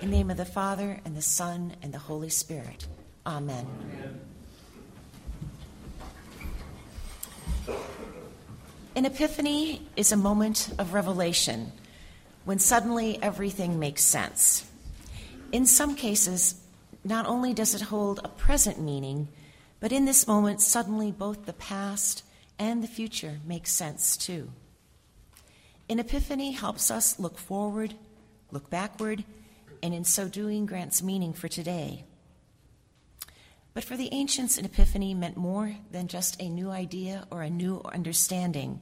In 0.00 0.10
the 0.10 0.16
name 0.16 0.30
of 0.30 0.36
the 0.36 0.44
Father, 0.44 1.00
and 1.04 1.16
the 1.16 1.22
Son, 1.22 1.74
and 1.82 1.92
the 1.92 1.98
Holy 1.98 2.28
Spirit. 2.28 2.86
Amen. 3.26 3.66
Amen. 7.66 7.76
An 8.94 9.04
epiphany 9.06 9.82
is 9.96 10.12
a 10.12 10.16
moment 10.16 10.70
of 10.78 10.94
revelation 10.94 11.72
when 12.44 12.60
suddenly 12.60 13.20
everything 13.20 13.80
makes 13.80 14.04
sense. 14.04 14.70
In 15.50 15.66
some 15.66 15.96
cases, 15.96 16.60
not 17.02 17.26
only 17.26 17.52
does 17.52 17.74
it 17.74 17.80
hold 17.80 18.20
a 18.22 18.28
present 18.28 18.80
meaning, 18.80 19.26
but 19.80 19.90
in 19.90 20.04
this 20.04 20.28
moment, 20.28 20.60
suddenly 20.60 21.10
both 21.10 21.44
the 21.44 21.52
past 21.52 22.22
and 22.56 22.84
the 22.84 22.88
future 22.88 23.40
make 23.44 23.66
sense 23.66 24.16
too. 24.16 24.50
An 25.90 25.98
epiphany 25.98 26.52
helps 26.52 26.88
us 26.88 27.18
look 27.18 27.36
forward, 27.36 27.94
look 28.52 28.70
backward, 28.70 29.24
and 29.82 29.94
in 29.94 30.04
so 30.04 30.28
doing 30.28 30.66
grants 30.66 31.02
meaning 31.02 31.32
for 31.32 31.48
today. 31.48 32.04
But 33.74 33.84
for 33.84 33.96
the 33.96 34.08
ancients, 34.12 34.58
an 34.58 34.64
epiphany 34.64 35.14
meant 35.14 35.36
more 35.36 35.76
than 35.92 36.08
just 36.08 36.40
a 36.40 36.48
new 36.48 36.70
idea 36.70 37.26
or 37.30 37.42
a 37.42 37.50
new 37.50 37.80
understanding, 37.84 38.80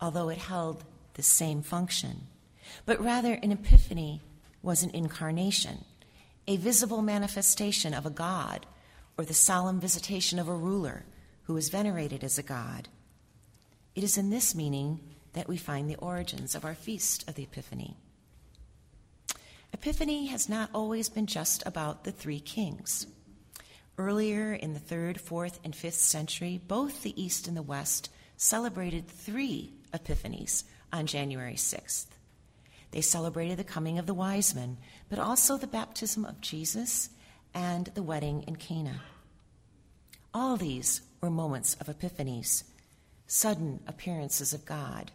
although 0.00 0.28
it 0.28 0.38
held 0.38 0.84
the 1.14 1.22
same 1.22 1.62
function. 1.62 2.26
But 2.86 3.00
rather, 3.00 3.34
an 3.34 3.52
epiphany 3.52 4.20
was 4.62 4.82
an 4.82 4.90
incarnation, 4.90 5.84
a 6.48 6.56
visible 6.56 7.02
manifestation 7.02 7.94
of 7.94 8.06
a 8.06 8.10
god, 8.10 8.66
or 9.16 9.24
the 9.24 9.34
solemn 9.34 9.80
visitation 9.80 10.38
of 10.38 10.48
a 10.48 10.54
ruler 10.54 11.04
who 11.44 11.56
is 11.56 11.68
venerated 11.68 12.24
as 12.24 12.38
a 12.38 12.42
god. 12.42 12.88
It 13.94 14.02
is 14.02 14.18
in 14.18 14.30
this 14.30 14.54
meaning 14.54 14.98
that 15.34 15.48
we 15.48 15.56
find 15.56 15.88
the 15.88 15.96
origins 15.96 16.54
of 16.54 16.64
our 16.64 16.74
feast 16.74 17.28
of 17.28 17.34
the 17.34 17.44
Epiphany. 17.44 17.96
Epiphany 19.74 20.26
has 20.26 20.48
not 20.48 20.70
always 20.72 21.08
been 21.08 21.26
just 21.26 21.60
about 21.66 22.04
the 22.04 22.12
three 22.12 22.38
kings. 22.38 23.08
Earlier 23.98 24.54
in 24.54 24.72
the 24.72 24.78
third, 24.78 25.20
fourth, 25.20 25.58
and 25.64 25.74
fifth 25.74 25.96
century, 25.96 26.60
both 26.68 27.02
the 27.02 27.20
East 27.20 27.48
and 27.48 27.56
the 27.56 27.62
West 27.62 28.08
celebrated 28.36 29.08
three 29.08 29.72
epiphanies 29.92 30.62
on 30.92 31.06
January 31.06 31.56
6th. 31.56 32.06
They 32.92 33.00
celebrated 33.00 33.58
the 33.58 33.64
coming 33.64 33.98
of 33.98 34.06
the 34.06 34.14
wise 34.14 34.54
men, 34.54 34.76
but 35.08 35.18
also 35.18 35.56
the 35.56 35.66
baptism 35.66 36.24
of 36.24 36.40
Jesus 36.40 37.10
and 37.52 37.86
the 37.96 38.02
wedding 38.04 38.44
in 38.46 38.54
Cana. 38.54 39.00
All 40.32 40.56
these 40.56 41.00
were 41.20 41.30
moments 41.30 41.74
of 41.80 41.88
epiphanies, 41.88 42.62
sudden 43.26 43.80
appearances 43.88 44.54
of 44.54 44.66
God. 44.66 45.10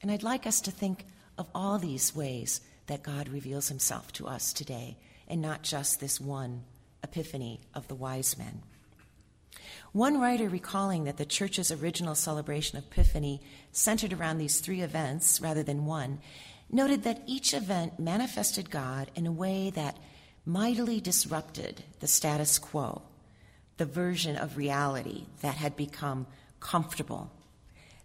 And 0.00 0.12
I'd 0.12 0.22
like 0.22 0.46
us 0.46 0.60
to 0.60 0.70
think 0.70 1.06
of 1.36 1.48
all 1.52 1.80
these 1.80 2.14
ways 2.14 2.60
that 2.86 3.02
God 3.02 3.28
reveals 3.28 3.68
himself 3.68 4.12
to 4.14 4.26
us 4.26 4.52
today, 4.52 4.96
and 5.28 5.40
not 5.40 5.62
just 5.62 6.00
this 6.00 6.20
one 6.20 6.64
epiphany 7.02 7.60
of 7.74 7.88
the 7.88 7.94
wise 7.94 8.36
men. 8.38 8.62
One 9.92 10.20
writer 10.20 10.48
recalling 10.48 11.04
that 11.04 11.16
the 11.16 11.24
church's 11.24 11.72
original 11.72 12.14
celebration 12.14 12.78
of 12.78 12.84
Epiphany 12.84 13.40
centered 13.72 14.12
around 14.12 14.38
these 14.38 14.60
three 14.60 14.82
events 14.82 15.40
rather 15.40 15.62
than 15.62 15.86
one, 15.86 16.20
noted 16.70 17.04
that 17.04 17.22
each 17.26 17.54
event 17.54 17.98
manifested 17.98 18.70
God 18.70 19.10
in 19.14 19.26
a 19.26 19.32
way 19.32 19.70
that 19.70 19.96
mightily 20.44 21.00
disrupted 21.00 21.82
the 22.00 22.06
status 22.06 22.58
quo, 22.58 23.02
the 23.76 23.84
version 23.84 24.36
of 24.36 24.56
reality 24.56 25.26
that 25.40 25.56
had 25.56 25.76
become 25.76 26.26
comfortable, 26.60 27.30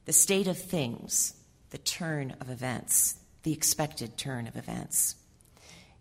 the 0.05 0.13
state 0.13 0.47
of 0.47 0.57
things, 0.57 1.33
the 1.71 1.77
turn 1.77 2.35
of 2.39 2.49
events 2.49 3.15
the 3.43 3.53
expected 3.53 4.17
turn 4.17 4.47
of 4.47 4.55
events. 4.55 5.15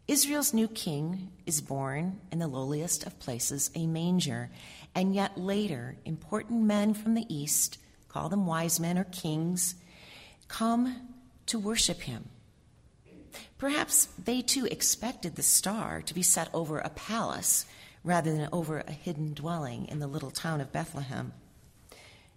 Israel's 0.08 0.52
new 0.52 0.66
king 0.68 1.30
is 1.46 1.60
born 1.60 2.20
in 2.32 2.40
the 2.40 2.48
lowliest 2.48 3.06
of 3.06 3.18
places, 3.20 3.70
a 3.74 3.86
manger, 3.86 4.50
and 4.94 5.14
yet 5.14 5.38
later, 5.38 5.96
important 6.04 6.62
men 6.62 6.94
from 6.94 7.14
the 7.14 7.32
east, 7.32 7.78
call 8.08 8.28
them 8.28 8.46
wise 8.46 8.80
men 8.80 8.98
or 8.98 9.04
kings, 9.04 9.76
come 10.48 11.08
to 11.46 11.58
worship 11.58 12.00
him. 12.00 12.28
Perhaps 13.58 14.06
they 14.24 14.42
too 14.42 14.66
expected 14.66 15.36
the 15.36 15.42
star 15.42 16.02
to 16.02 16.14
be 16.14 16.22
set 16.22 16.48
over 16.52 16.78
a 16.78 16.88
palace 16.90 17.66
rather 18.02 18.32
than 18.32 18.48
over 18.52 18.80
a 18.80 18.92
hidden 18.92 19.34
dwelling 19.34 19.86
in 19.86 19.98
the 19.98 20.06
little 20.06 20.30
town 20.30 20.60
of 20.60 20.72
Bethlehem. 20.72 21.32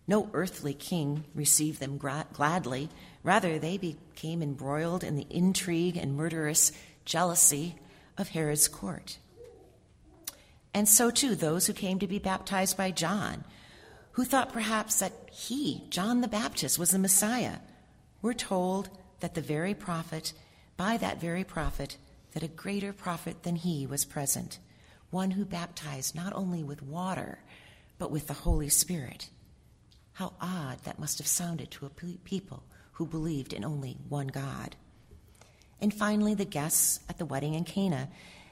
No 0.08 0.30
earthly 0.34 0.74
king 0.74 1.24
received 1.34 1.80
them 1.80 1.98
gladly. 1.98 2.90
Rather, 3.24 3.58
they 3.58 3.78
became 3.78 4.44
embroiled 4.44 5.04
in 5.04 5.16
the 5.16 5.28
intrigue 5.30 5.98
and 5.98 6.16
murderous 6.16 6.72
jealousy 7.06 7.76
of 8.18 8.30
Herod's 8.30 8.68
court. 8.68 9.18
And 10.74 10.90
so, 10.90 11.10
too, 11.10 11.36
those 11.36 11.68
who 11.68 11.74
came 11.74 12.00
to 12.00 12.08
be 12.08 12.20
baptized 12.20 12.76
by 12.76 12.92
John, 12.92 13.46
who 14.14 14.26
thought 14.26 14.52
perhaps 14.52 15.00
that 15.00 15.14
he, 15.32 15.84
John 15.90 16.22
the 16.22 16.28
Baptist, 16.28 16.78
was 16.78 16.92
the 16.92 17.00
Messiah, 17.00 17.58
were 18.22 18.34
told 18.34 18.90
that 19.22 19.36
the 19.36 19.42
very 19.42 19.74
prophet, 19.74 20.34
by 20.76 20.98
that 20.98 21.22
very 21.22 21.44
prophet, 21.44 21.98
that 22.34 22.44
a 22.44 22.48
greater 22.48 22.92
prophet 22.92 23.44
than 23.44 23.56
he 23.56 23.86
was 23.86 24.06
present, 24.06 24.60
one 25.12 25.32
who 25.32 25.46
baptized 25.46 26.16
not 26.16 26.34
only 26.34 26.64
with 26.64 26.82
water, 26.82 27.40
but 27.98 28.12
with 28.12 28.28
the 28.28 28.34
Holy 28.34 28.70
Spirit. 28.70 29.30
How 30.14 30.34
odd 30.42 30.80
that 30.84 31.00
must 31.00 31.20
have 31.20 31.28
sounded 31.28 31.72
to 31.72 31.86
a 31.86 31.90
people 31.90 32.64
who 32.94 33.06
believed 33.06 33.54
in 33.54 33.64
only 33.64 33.98
one 34.10 34.28
God. 34.28 34.76
And 35.82 35.94
finally, 35.94 36.34
the 36.34 36.46
guests 36.46 37.00
at 37.10 37.18
the 37.18 37.26
wedding 37.26 37.54
in 37.56 37.66
Cana 37.66 38.10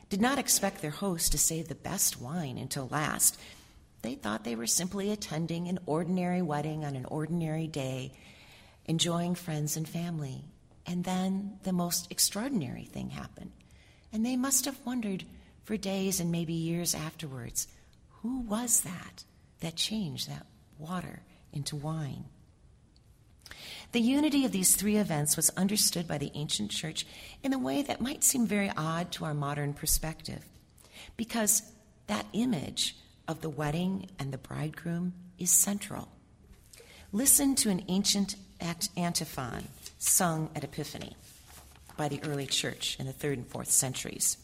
did 0.09 0.22
not 0.22 0.38
expect 0.38 0.81
their 0.81 0.91
host 0.91 1.31
to 1.31 1.38
save 1.38 1.68
the 1.68 1.75
best 1.75 2.19
wine 2.19 2.57
until 2.57 2.90
last. 2.91 3.40
They 4.02 4.16
thought 4.16 4.44
they 4.44 4.56
were 4.56 4.68
simply 4.68 5.12
attending 5.12 5.68
an 5.68 5.79
ordinary 5.85 6.41
wedding 6.41 6.84
on 6.84 6.96
an 6.96 7.06
ordinary 7.06 7.68
day, 7.68 8.12
enjoying 8.85 9.35
friends 9.35 9.78
and 9.78 9.88
family. 9.88 10.44
And 10.85 11.03
then 11.03 11.59
the 11.63 11.72
most 11.72 12.12
extraordinary 12.12 12.85
thing 12.85 13.12
happened. 13.12 13.52
And 14.12 14.25
they 14.25 14.35
must 14.35 14.66
have 14.66 14.79
wondered 14.85 15.23
for 15.63 15.78
days 15.78 16.19
and 16.19 16.31
maybe 16.31 16.53
years 16.53 16.94
afterwards 16.94 17.68
who 18.22 18.41
was 18.41 18.81
that 18.81 19.23
that 19.62 19.75
changed 19.75 20.29
that 20.29 20.46
water 20.78 21.22
into 21.53 21.75
wine. 21.75 22.25
The 23.91 24.00
unity 24.00 24.46
of 24.46 24.53
these 24.53 24.75
three 24.75 24.96
events 24.96 25.35
was 25.35 25.50
understood 25.52 26.07
by 26.07 26.18
the 26.18 26.31
ancient 26.34 26.72
church 26.72 27.06
in 27.44 27.52
a 27.52 27.59
way 27.59 27.81
that 27.81 28.00
might 28.00 28.24
seem 28.24 28.47
very 28.47 28.72
odd 28.78 29.12
to 29.13 29.25
our 29.25 29.34
modern 29.34 29.74
perspective, 29.74 30.46
because 31.18 31.63
that 32.07 32.25
image 32.31 32.96
of 33.28 33.41
the 33.41 33.50
wedding 33.50 34.09
and 34.18 34.31
the 34.31 34.38
bridegroom 34.38 35.13
is 35.38 35.52
central. 35.52 36.07
Listen 37.12 37.56
to 37.56 37.69
an 37.69 37.84
ancient 37.90 38.35
antiphon 38.96 39.68
sung 39.97 40.50
at 40.56 40.63
Epiphany 40.63 41.18
by 41.97 42.08
the 42.08 42.23
early 42.23 42.46
church 42.46 42.96
in 42.97 43.08
the 43.08 43.13
third 43.13 43.38
and 43.38 43.47
fourth 43.47 43.72
centuries. 43.72 44.38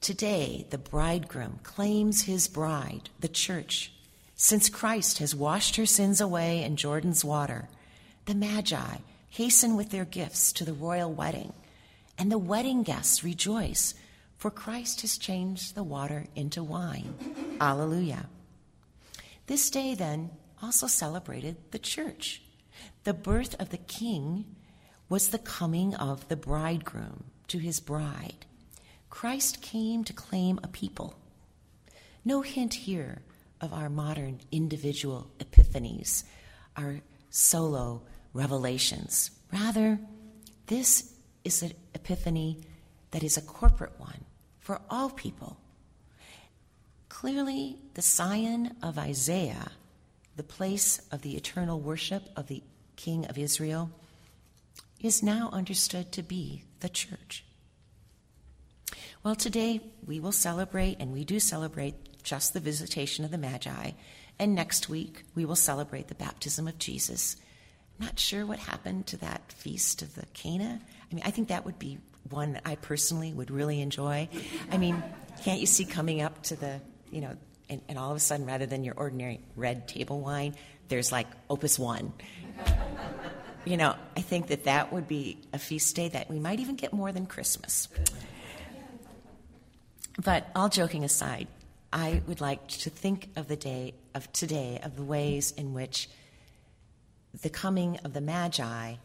Today, 0.00 0.66
the 0.70 0.78
bridegroom 0.78 1.60
claims 1.62 2.22
his 2.22 2.48
bride, 2.48 3.10
the 3.20 3.28
church, 3.28 3.92
since 4.36 4.68
Christ 4.68 5.18
has 5.18 5.34
washed 5.34 5.76
her 5.76 5.86
sins 5.86 6.20
away 6.20 6.62
in 6.62 6.76
Jordan's 6.76 7.24
water, 7.24 7.68
the 8.26 8.34
Magi 8.34 8.98
hasten 9.30 9.76
with 9.76 9.90
their 9.90 10.04
gifts 10.04 10.52
to 10.52 10.64
the 10.64 10.74
royal 10.74 11.10
wedding, 11.10 11.54
and 12.18 12.30
the 12.30 12.38
wedding 12.38 12.82
guests 12.82 13.24
rejoice, 13.24 13.94
for 14.36 14.50
Christ 14.50 15.00
has 15.00 15.16
changed 15.16 15.74
the 15.74 15.82
water 15.82 16.26
into 16.34 16.62
wine. 16.62 17.14
Alleluia. 17.60 18.26
This 19.46 19.70
day, 19.70 19.94
then, 19.94 20.30
also 20.62 20.86
celebrated 20.86 21.56
the 21.70 21.78
church. 21.78 22.42
The 23.04 23.14
birth 23.14 23.54
of 23.58 23.70
the 23.70 23.78
king 23.78 24.44
was 25.08 25.28
the 25.28 25.38
coming 25.38 25.94
of 25.94 26.28
the 26.28 26.36
bridegroom 26.36 27.24
to 27.48 27.58
his 27.58 27.80
bride. 27.80 28.44
Christ 29.08 29.62
came 29.62 30.04
to 30.04 30.12
claim 30.12 30.60
a 30.62 30.68
people. 30.68 31.14
No 32.24 32.42
hint 32.42 32.74
here 32.74 33.22
of 33.66 33.72
our 33.72 33.90
modern 33.90 34.38
individual 34.52 35.28
epiphanies, 35.40 36.22
our 36.76 37.00
solo 37.30 38.00
revelations. 38.32 39.32
Rather, 39.52 39.98
this 40.68 41.12
is 41.44 41.62
an 41.62 41.72
epiphany 41.92 42.60
that 43.10 43.24
is 43.24 43.36
a 43.36 43.42
corporate 43.42 43.98
one 43.98 44.24
for 44.60 44.80
all 44.88 45.10
people. 45.10 45.58
Clearly, 47.08 47.78
the 47.94 48.02
Zion 48.02 48.76
of 48.84 48.98
Isaiah, 48.98 49.72
the 50.36 50.44
place 50.44 51.00
of 51.10 51.22
the 51.22 51.36
eternal 51.36 51.80
worship 51.80 52.22
of 52.36 52.46
the 52.46 52.62
King 52.94 53.26
of 53.26 53.36
Israel, 53.36 53.90
is 55.00 55.24
now 55.24 55.50
understood 55.52 56.12
to 56.12 56.22
be 56.22 56.62
the 56.80 56.88
church. 56.88 57.44
Well, 59.24 59.34
today 59.34 59.80
we 60.06 60.20
will 60.20 60.30
celebrate, 60.30 60.98
and 61.00 61.12
we 61.12 61.24
do 61.24 61.40
celebrate 61.40 62.15
just 62.26 62.52
the 62.52 62.60
visitation 62.60 63.24
of 63.24 63.30
the 63.30 63.38
Magi. 63.38 63.92
And 64.38 64.54
next 64.54 64.88
week, 64.88 65.22
we 65.34 65.44
will 65.44 65.56
celebrate 65.56 66.08
the 66.08 66.14
baptism 66.14 66.68
of 66.68 66.76
Jesus. 66.78 67.36
I'm 67.98 68.06
Not 68.06 68.18
sure 68.18 68.44
what 68.44 68.58
happened 68.58 69.06
to 69.06 69.16
that 69.18 69.52
feast 69.52 70.02
of 70.02 70.14
the 70.14 70.26
Cana. 70.34 70.80
I 71.10 71.14
mean, 71.14 71.22
I 71.24 71.30
think 71.30 71.48
that 71.48 71.64
would 71.64 71.78
be 71.78 71.98
one 72.28 72.52
that 72.54 72.62
I 72.66 72.74
personally 72.74 73.32
would 73.32 73.50
really 73.50 73.80
enjoy. 73.80 74.28
I 74.70 74.76
mean, 74.76 75.02
can't 75.44 75.60
you 75.60 75.66
see 75.66 75.84
coming 75.84 76.20
up 76.20 76.42
to 76.44 76.56
the, 76.56 76.80
you 77.10 77.20
know, 77.20 77.36
and, 77.70 77.80
and 77.88 77.96
all 77.96 78.10
of 78.10 78.16
a 78.16 78.20
sudden, 78.20 78.44
rather 78.44 78.66
than 78.66 78.84
your 78.84 78.94
ordinary 78.96 79.40
red 79.54 79.86
table 79.86 80.20
wine, 80.20 80.56
there's 80.88 81.12
like 81.12 81.28
Opus 81.48 81.78
One. 81.78 82.12
you 83.64 83.76
know, 83.76 83.94
I 84.16 84.20
think 84.20 84.48
that 84.48 84.64
that 84.64 84.92
would 84.92 85.06
be 85.06 85.38
a 85.52 85.58
feast 85.58 85.94
day 85.94 86.08
that 86.08 86.28
we 86.28 86.40
might 86.40 86.58
even 86.58 86.74
get 86.74 86.92
more 86.92 87.12
than 87.12 87.26
Christmas. 87.26 87.88
But 90.22 90.48
all 90.56 90.68
joking 90.68 91.04
aside, 91.04 91.46
I 91.96 92.20
would 92.26 92.42
like 92.42 92.68
to 92.68 92.90
think 92.90 93.30
of 93.36 93.48
the 93.48 93.56
day 93.56 93.94
of 94.14 94.30
today 94.34 94.78
of 94.82 94.96
the 94.96 95.02
ways 95.02 95.52
in 95.52 95.72
which 95.72 96.10
the 97.40 97.48
coming 97.48 97.96
of 98.04 98.12
the 98.12 98.20
Magi 98.20 98.96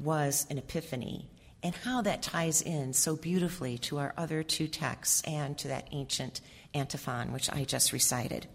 was 0.00 0.48
an 0.50 0.58
epiphany 0.58 1.28
and 1.62 1.76
how 1.76 2.02
that 2.02 2.22
ties 2.22 2.60
in 2.60 2.92
so 2.92 3.14
beautifully 3.14 3.78
to 3.78 3.98
our 3.98 4.12
other 4.16 4.42
two 4.42 4.66
texts 4.66 5.22
and 5.28 5.56
to 5.58 5.68
that 5.68 5.86
ancient 5.92 6.40
antiphon 6.74 7.32
which 7.32 7.48
I 7.52 7.62
just 7.62 7.92
recited. 7.92 8.48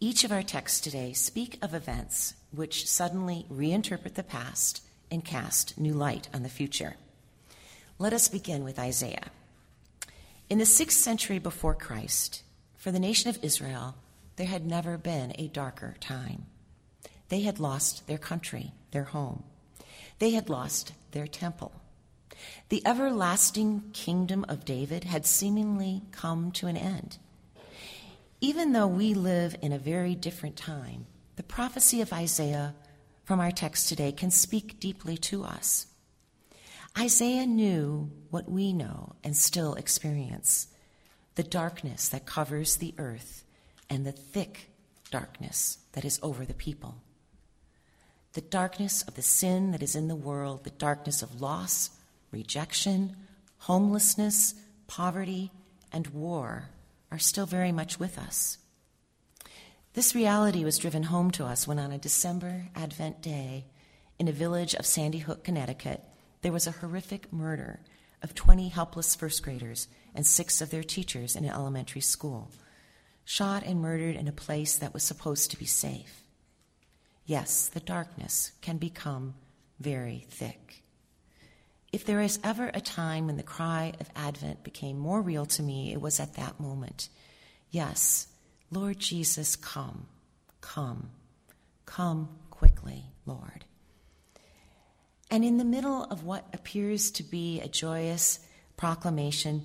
Each 0.00 0.24
of 0.24 0.32
our 0.32 0.42
texts 0.42 0.82
today 0.82 1.14
speak 1.14 1.58
of 1.62 1.72
events 1.72 2.34
which 2.50 2.86
suddenly 2.86 3.46
reinterpret 3.50 4.16
the 4.16 4.22
past 4.22 4.82
and 5.10 5.24
cast 5.24 5.80
new 5.80 5.94
light 5.94 6.28
on 6.34 6.42
the 6.42 6.50
future. 6.50 6.96
Let 7.98 8.12
us 8.12 8.28
begin 8.28 8.64
with 8.64 8.78
Isaiah. 8.78 9.30
In 10.52 10.58
the 10.58 10.66
sixth 10.66 10.98
century 10.98 11.38
before 11.38 11.74
Christ, 11.74 12.42
for 12.76 12.90
the 12.92 13.00
nation 13.00 13.30
of 13.30 13.42
Israel, 13.42 13.94
there 14.36 14.48
had 14.48 14.66
never 14.66 14.98
been 14.98 15.32
a 15.38 15.48
darker 15.48 15.94
time. 15.98 16.44
They 17.30 17.40
had 17.40 17.58
lost 17.58 18.06
their 18.06 18.18
country, 18.18 18.72
their 18.90 19.04
home. 19.04 19.44
They 20.18 20.32
had 20.32 20.50
lost 20.50 20.92
their 21.12 21.26
temple. 21.26 21.72
The 22.68 22.86
everlasting 22.86 23.92
kingdom 23.94 24.44
of 24.46 24.66
David 24.66 25.04
had 25.04 25.24
seemingly 25.24 26.02
come 26.12 26.52
to 26.52 26.66
an 26.66 26.76
end. 26.76 27.16
Even 28.42 28.72
though 28.72 28.88
we 28.88 29.14
live 29.14 29.56
in 29.62 29.72
a 29.72 29.78
very 29.78 30.14
different 30.14 30.58
time, 30.58 31.06
the 31.36 31.42
prophecy 31.42 32.02
of 32.02 32.12
Isaiah 32.12 32.74
from 33.24 33.40
our 33.40 33.52
text 33.52 33.88
today 33.88 34.12
can 34.12 34.30
speak 34.30 34.78
deeply 34.78 35.16
to 35.16 35.44
us. 35.44 35.86
Isaiah 36.98 37.46
knew 37.46 38.10
what 38.30 38.50
we 38.50 38.72
know 38.72 39.14
and 39.24 39.36
still 39.36 39.74
experience 39.74 40.68
the 41.34 41.42
darkness 41.42 42.08
that 42.08 42.26
covers 42.26 42.76
the 42.76 42.94
earth 42.98 43.44
and 43.88 44.04
the 44.04 44.12
thick 44.12 44.70
darkness 45.10 45.78
that 45.92 46.04
is 46.04 46.20
over 46.22 46.44
the 46.44 46.54
people. 46.54 46.96
The 48.34 48.40
darkness 48.40 49.02
of 49.02 49.14
the 49.14 49.22
sin 49.22 49.72
that 49.72 49.82
is 49.82 49.94
in 49.94 50.08
the 50.08 50.16
world, 50.16 50.64
the 50.64 50.70
darkness 50.70 51.22
of 51.22 51.40
loss, 51.40 51.90
rejection, 52.30 53.16
homelessness, 53.58 54.54
poverty, 54.86 55.50
and 55.92 56.06
war 56.08 56.70
are 57.10 57.18
still 57.18 57.46
very 57.46 57.72
much 57.72 57.98
with 57.98 58.18
us. 58.18 58.58
This 59.94 60.14
reality 60.14 60.64
was 60.64 60.78
driven 60.78 61.04
home 61.04 61.30
to 61.32 61.44
us 61.44 61.68
when, 61.68 61.78
on 61.78 61.92
a 61.92 61.98
December 61.98 62.68
Advent 62.74 63.20
day 63.20 63.66
in 64.18 64.28
a 64.28 64.32
village 64.32 64.74
of 64.74 64.86
Sandy 64.86 65.18
Hook, 65.18 65.44
Connecticut, 65.44 66.02
there 66.42 66.52
was 66.52 66.66
a 66.66 66.72
horrific 66.72 67.32
murder 67.32 67.80
of 68.22 68.34
20 68.34 68.68
helpless 68.68 69.14
first 69.14 69.42
graders 69.42 69.88
and 70.14 70.26
six 70.26 70.60
of 70.60 70.70
their 70.70 70.82
teachers 70.82 71.34
in 71.34 71.44
an 71.44 71.50
elementary 71.50 72.00
school, 72.00 72.50
shot 73.24 73.62
and 73.64 73.80
murdered 73.80 74.16
in 74.16 74.28
a 74.28 74.32
place 74.32 74.76
that 74.76 74.92
was 74.92 75.02
supposed 75.02 75.50
to 75.50 75.58
be 75.58 75.64
safe. 75.64 76.22
Yes, 77.24 77.68
the 77.68 77.80
darkness 77.80 78.52
can 78.60 78.78
become 78.78 79.34
very 79.80 80.26
thick. 80.28 80.82
If 81.92 82.04
there 82.04 82.20
is 82.20 82.40
ever 82.42 82.70
a 82.72 82.80
time 82.80 83.26
when 83.26 83.36
the 83.36 83.42
cry 83.42 83.92
of 84.00 84.10
Advent 84.16 84.64
became 84.64 84.98
more 84.98 85.20
real 85.20 85.46
to 85.46 85.62
me, 85.62 85.92
it 85.92 86.00
was 86.00 86.18
at 86.20 86.34
that 86.34 86.58
moment. 86.58 87.08
Yes, 87.70 88.28
Lord 88.70 88.98
Jesus, 88.98 89.56
come, 89.56 90.06
come, 90.60 91.10
come 91.84 92.28
quickly, 92.50 93.04
Lord. 93.26 93.64
And 95.32 95.46
in 95.46 95.56
the 95.56 95.64
middle 95.64 96.04
of 96.04 96.24
what 96.24 96.44
appears 96.52 97.10
to 97.12 97.22
be 97.22 97.58
a 97.58 97.66
joyous 97.66 98.38
proclamation, 98.76 99.64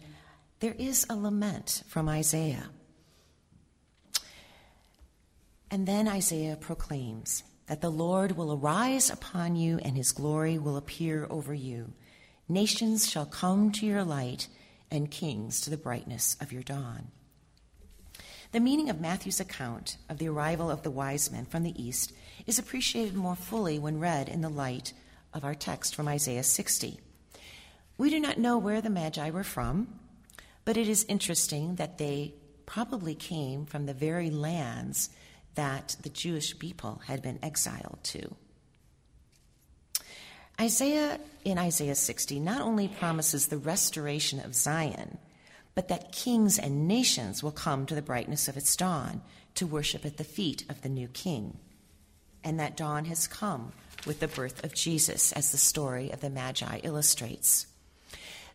there 0.61 0.73
is 0.79 1.05
a 1.09 1.15
lament 1.17 1.83
from 1.89 2.07
Isaiah. 2.07 2.69
And 5.69 5.85
then 5.85 6.07
Isaiah 6.07 6.55
proclaims 6.55 7.43
that 7.65 7.81
the 7.81 7.91
Lord 7.91 8.37
will 8.37 8.53
arise 8.53 9.09
upon 9.09 9.57
you 9.57 9.77
and 9.79 9.97
his 9.97 10.13
glory 10.13 10.57
will 10.57 10.77
appear 10.77 11.27
over 11.29 11.53
you. 11.53 11.91
Nations 12.47 13.09
shall 13.09 13.25
come 13.25 13.73
to 13.73 13.85
your 13.85 14.05
light 14.05 14.47
and 14.89 15.11
kings 15.11 15.59
to 15.59 15.69
the 15.69 15.75
brightness 15.75 16.37
of 16.39 16.53
your 16.53 16.63
dawn. 16.63 17.09
The 18.53 18.61
meaning 18.61 18.89
of 18.89 19.01
Matthew's 19.01 19.41
account 19.41 19.97
of 20.07 20.17
the 20.17 20.29
arrival 20.29 20.71
of 20.71 20.83
the 20.83 20.91
wise 20.91 21.29
men 21.29 21.43
from 21.43 21.63
the 21.63 21.75
east 21.75 22.13
is 22.45 22.57
appreciated 22.57 23.15
more 23.15 23.35
fully 23.35 23.77
when 23.77 23.99
read 23.99 24.29
in 24.29 24.39
the 24.39 24.47
light 24.47 24.93
of 25.33 25.43
our 25.43 25.55
text 25.55 25.95
from 25.95 26.07
Isaiah 26.07 26.43
60. 26.43 26.99
We 27.97 28.09
do 28.09 28.19
not 28.19 28.37
know 28.37 28.57
where 28.57 28.81
the 28.81 28.89
Magi 28.89 29.29
were 29.29 29.43
from, 29.43 29.87
but 30.65 30.77
it 30.77 30.87
is 30.87 31.05
interesting 31.05 31.75
that 31.75 31.97
they 31.97 32.33
probably 32.65 33.15
came 33.15 33.65
from 33.65 33.85
the 33.85 33.93
very 33.93 34.29
lands 34.29 35.09
that 35.55 35.95
the 36.03 36.09
Jewish 36.09 36.57
people 36.59 37.01
had 37.07 37.21
been 37.21 37.39
exiled 37.41 37.99
to. 38.03 38.35
Isaiah 40.59 41.19
in 41.45 41.57
Isaiah 41.57 41.95
60 41.95 42.39
not 42.39 42.61
only 42.61 42.87
promises 42.87 43.47
the 43.47 43.57
restoration 43.57 44.39
of 44.39 44.55
Zion, 44.55 45.17
but 45.75 45.87
that 45.87 46.11
kings 46.11 46.57
and 46.57 46.87
nations 46.87 47.43
will 47.43 47.51
come 47.51 47.85
to 47.85 47.95
the 47.95 48.01
brightness 48.01 48.47
of 48.47 48.57
its 48.57 48.75
dawn 48.75 49.21
to 49.53 49.67
worship 49.67 50.05
at 50.05 50.17
the 50.17 50.23
feet 50.23 50.65
of 50.69 50.81
the 50.81 50.89
new 50.89 51.07
king. 51.07 51.57
And 52.47 52.61
that 52.61 52.77
dawn 52.77 53.03
has 53.05 53.27
come 53.27 53.73
with 54.05 54.21
the 54.21 54.27
birth 54.29 54.63
of 54.63 54.73
Jesus, 54.73 55.33
as 55.33 55.51
the 55.51 55.57
story 55.57 56.11
of 56.11 56.21
the 56.21 56.29
Magi 56.29 56.79
illustrates. 56.81 57.67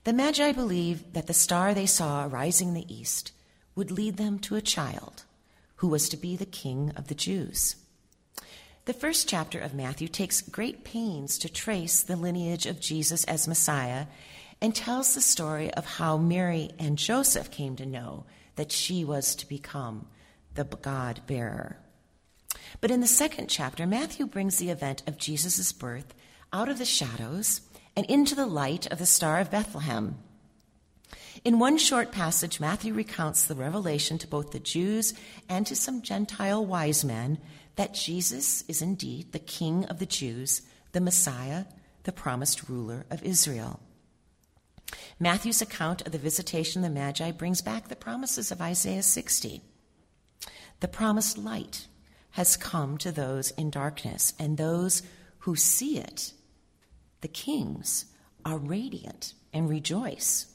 The 0.05 0.15
Magi 0.15 0.53
believed 0.53 1.13
that 1.13 1.27
the 1.27 1.35
star 1.35 1.75
they 1.75 1.85
saw 1.85 2.27
rising 2.27 2.69
in 2.69 2.75
the 2.75 2.95
east 2.95 3.33
would 3.75 3.91
lead 3.91 4.17
them 4.17 4.39
to 4.39 4.57
a 4.57 4.63
child 4.63 5.25
who 5.77 5.89
was 5.89 6.09
to 6.09 6.17
be 6.17 6.37
the 6.37 6.47
king 6.47 6.93
of 6.97 7.09
the 7.09 7.15
Jews. 7.15 7.77
The 8.87 8.95
first 8.95 9.29
chapter 9.29 9.59
of 9.59 9.75
Matthew 9.75 10.09
takes 10.09 10.41
great 10.41 10.85
pains 10.85 11.37
to 11.41 11.51
trace 11.51 12.03
the 12.03 12.17
lineage 12.17 12.65
of 12.65 12.81
Jesus 12.81 13.25
as 13.25 13.47
Messiah 13.47 14.07
and 14.63 14.75
tells 14.75 15.15
the 15.15 15.21
story 15.21 15.71
of 15.75 15.85
how 15.85 16.17
Mary 16.17 16.71
and 16.79 16.97
Joseph 16.97 17.51
came 17.51 17.77
to 17.77 17.85
know 17.85 18.25
that 18.57 18.73
she 18.73 19.05
was 19.05 19.35
to 19.35 19.47
become 19.47 20.07
the 20.55 20.65
God 20.65 21.21
bearer. 21.27 21.77
But 22.81 22.91
in 22.91 23.01
the 23.01 23.07
second 23.07 23.49
chapter, 23.49 23.87
Matthew 23.87 24.27
brings 24.27 24.59
the 24.59 24.71
event 24.71 25.03
of 25.07 25.19
Jesus' 25.19 25.73
birth 25.73 26.15
out 26.53 26.69
of 26.69 26.79
the 26.79 26.85
shadows 26.85 27.61
and 27.97 28.07
into 28.07 28.35
the 28.35 28.47
light 28.47 28.87
of 28.87 28.99
the 28.99 29.07
Star 29.07 29.39
of 29.39 29.51
Bethlehem. 29.51 30.19
In 31.45 31.59
one 31.59 31.79
short 31.79 32.13
passage, 32.13 32.61
Matthew 32.61 32.95
recounts 32.95 33.45
the 33.45 33.55
revelation 33.55 34.19
to 34.19 34.29
both 34.29 34.53
the 34.53 34.61
Jews 34.61 35.15
and 35.49 35.67
to 35.67 35.75
some 35.75 36.03
Gentile 36.03 36.65
wise 36.65 37.05
men 37.05 37.39
that 37.77 37.95
Jesus 37.95 38.63
is 38.69 38.83
indeed 38.83 39.33
the 39.33 39.39
King 39.39 39.85
of 39.87 39.99
the 39.99 40.07
Jews, 40.07 40.63
the 40.93 41.01
Messiah, 41.01 41.65
the 42.05 42.13
promised 42.13 42.69
ruler 42.69 43.07
of 43.11 43.23
Israel. 43.23 43.81
Matthew's 45.19 45.63
account 45.63 46.03
of 46.03 46.13
the 46.13 46.19
visitation 46.19 46.85
of 46.85 46.91
the 46.91 47.01
Magi 47.01 47.31
brings 47.31 47.63
back 47.63 47.89
the 47.89 47.97
promises 47.97 48.53
of 48.53 48.61
Isaiah 48.61 49.03
60. 49.03 49.63
The 50.81 50.89
promised 50.89 51.39
light 51.39 51.87
has 52.33 52.57
come 52.57 52.99
to 52.99 53.13
those 53.13 53.51
in 53.53 53.71
darkness, 53.71 54.35
and 54.39 54.57
those 54.57 55.03
who 55.41 55.57
see 55.57 55.99
it, 55.99 56.33
the 57.21 57.29
kings, 57.29 58.07
are 58.45 58.59
radiant 58.59 59.35
and 59.53 59.69
rejoice. 59.69 60.47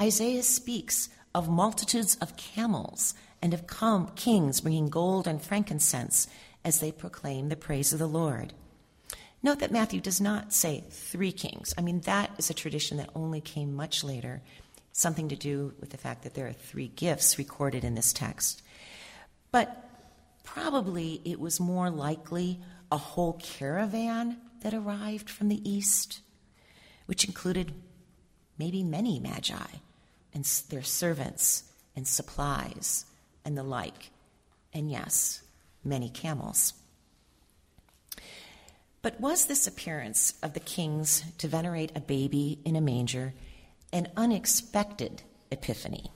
Isaiah 0.00 0.42
speaks 0.42 1.08
of 1.34 1.48
multitudes 1.48 2.16
of 2.20 2.36
camels 2.36 3.14
and 3.40 3.54
of 3.54 3.66
com- 3.66 4.08
kings 4.16 4.60
bringing 4.60 4.88
gold 4.88 5.26
and 5.26 5.40
frankincense 5.40 6.28
as 6.64 6.80
they 6.80 6.90
proclaim 6.90 7.48
the 7.48 7.56
praise 7.56 7.92
of 7.92 7.98
the 7.98 8.08
Lord. 8.08 8.52
Note 9.42 9.60
that 9.60 9.70
Matthew 9.70 10.00
does 10.00 10.20
not 10.20 10.52
say 10.52 10.82
three 10.90 11.30
kings. 11.30 11.72
I 11.78 11.82
mean, 11.82 12.00
that 12.00 12.30
is 12.38 12.50
a 12.50 12.54
tradition 12.54 12.96
that 12.96 13.10
only 13.14 13.40
came 13.40 13.74
much 13.74 14.02
later, 14.02 14.42
something 14.92 15.28
to 15.28 15.36
do 15.36 15.74
with 15.78 15.90
the 15.90 15.98
fact 15.98 16.24
that 16.24 16.34
there 16.34 16.48
are 16.48 16.52
three 16.52 16.88
gifts 16.88 17.38
recorded 17.38 17.84
in 17.84 17.94
this 17.94 18.12
text. 18.12 18.62
But 19.52 19.85
probably 20.56 21.20
it 21.22 21.38
was 21.38 21.60
more 21.60 21.90
likely 21.90 22.58
a 22.90 22.96
whole 22.96 23.34
caravan 23.34 24.38
that 24.62 24.72
arrived 24.72 25.28
from 25.28 25.48
the 25.48 25.70
east, 25.70 26.20
which 27.04 27.26
included 27.26 27.74
maybe 28.58 28.82
many 28.82 29.20
magi 29.20 29.66
and 30.32 30.44
their 30.70 30.82
servants 30.82 31.64
and 31.94 32.08
supplies 32.08 33.04
and 33.44 33.56
the 33.56 33.62
like, 33.62 34.10
and 34.72 34.90
yes, 34.90 35.42
many 35.84 36.08
camels. 36.08 36.72
But 39.02 39.20
was 39.20 39.44
this 39.44 39.66
appearance 39.66 40.34
of 40.42 40.54
the 40.54 40.60
kings 40.60 41.22
to 41.36 41.48
venerate 41.48 41.92
a 41.94 42.00
baby 42.00 42.60
in 42.64 42.76
a 42.76 42.80
manger 42.80 43.34
an 43.92 44.08
unexpected 44.16 45.22
epiphany? 45.50 46.10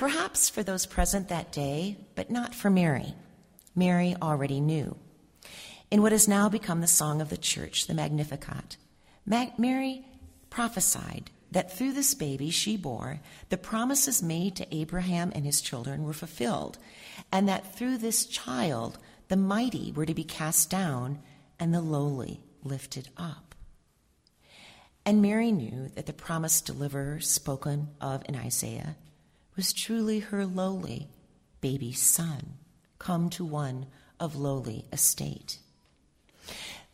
Perhaps 0.00 0.48
for 0.48 0.62
those 0.62 0.86
present 0.86 1.28
that 1.28 1.52
day, 1.52 1.98
but 2.14 2.30
not 2.30 2.54
for 2.54 2.70
Mary. 2.70 3.14
Mary 3.76 4.16
already 4.22 4.58
knew. 4.58 4.96
In 5.90 6.00
what 6.00 6.12
has 6.12 6.26
now 6.26 6.48
become 6.48 6.80
the 6.80 6.86
song 6.86 7.20
of 7.20 7.28
the 7.28 7.36
church, 7.36 7.86
the 7.86 7.92
Magnificat, 7.92 8.78
Mary 9.26 10.06
prophesied 10.48 11.30
that 11.50 11.76
through 11.76 11.92
this 11.92 12.14
baby 12.14 12.48
she 12.48 12.78
bore, 12.78 13.20
the 13.50 13.58
promises 13.58 14.22
made 14.22 14.56
to 14.56 14.74
Abraham 14.74 15.32
and 15.34 15.44
his 15.44 15.60
children 15.60 16.04
were 16.04 16.14
fulfilled, 16.14 16.78
and 17.30 17.46
that 17.46 17.76
through 17.76 17.98
this 17.98 18.24
child 18.24 18.98
the 19.28 19.36
mighty 19.36 19.92
were 19.92 20.06
to 20.06 20.14
be 20.14 20.24
cast 20.24 20.70
down 20.70 21.18
and 21.58 21.74
the 21.74 21.82
lowly 21.82 22.40
lifted 22.64 23.10
up. 23.18 23.54
And 25.04 25.20
Mary 25.20 25.52
knew 25.52 25.90
that 25.94 26.06
the 26.06 26.14
promised 26.14 26.64
deliverer 26.64 27.20
spoken 27.20 27.88
of 28.00 28.22
in 28.26 28.34
Isaiah 28.34 28.96
was 29.60 29.74
truly 29.74 30.20
her 30.20 30.46
lowly 30.46 31.06
baby 31.60 31.92
son, 31.92 32.54
come 32.98 33.28
to 33.28 33.44
one 33.44 33.84
of 34.18 34.34
lowly 34.34 34.86
estate. 34.90 35.58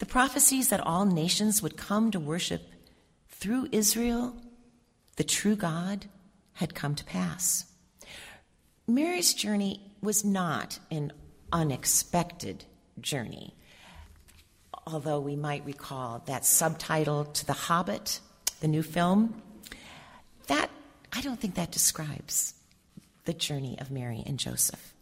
The 0.00 0.04
prophecies 0.04 0.68
that 0.70 0.80
all 0.80 1.04
nations 1.04 1.62
would 1.62 1.76
come 1.76 2.10
to 2.10 2.18
worship 2.18 2.62
through 3.28 3.68
Israel 3.70 4.34
the 5.14 5.22
true 5.22 5.54
God 5.54 6.06
had 6.54 6.74
come 6.74 6.96
to 6.96 7.04
pass. 7.04 7.66
Mary's 8.88 9.32
journey 9.32 9.80
was 10.02 10.24
not 10.24 10.80
an 10.90 11.12
unexpected 11.52 12.64
journey, 13.00 13.54
although 14.88 15.20
we 15.20 15.36
might 15.36 15.64
recall 15.64 16.20
that 16.26 16.44
subtitle 16.44 17.26
to 17.26 17.46
The 17.46 17.52
Hobbit, 17.52 18.18
the 18.58 18.66
new 18.66 18.82
film. 18.82 19.40
That, 20.48 20.68
I 21.12 21.20
don't 21.20 21.38
think 21.38 21.54
that 21.54 21.70
describes 21.70 22.54
the 23.26 23.34
journey 23.34 23.78
of 23.78 23.90
Mary 23.90 24.22
and 24.26 24.38
Joseph. 24.38 24.94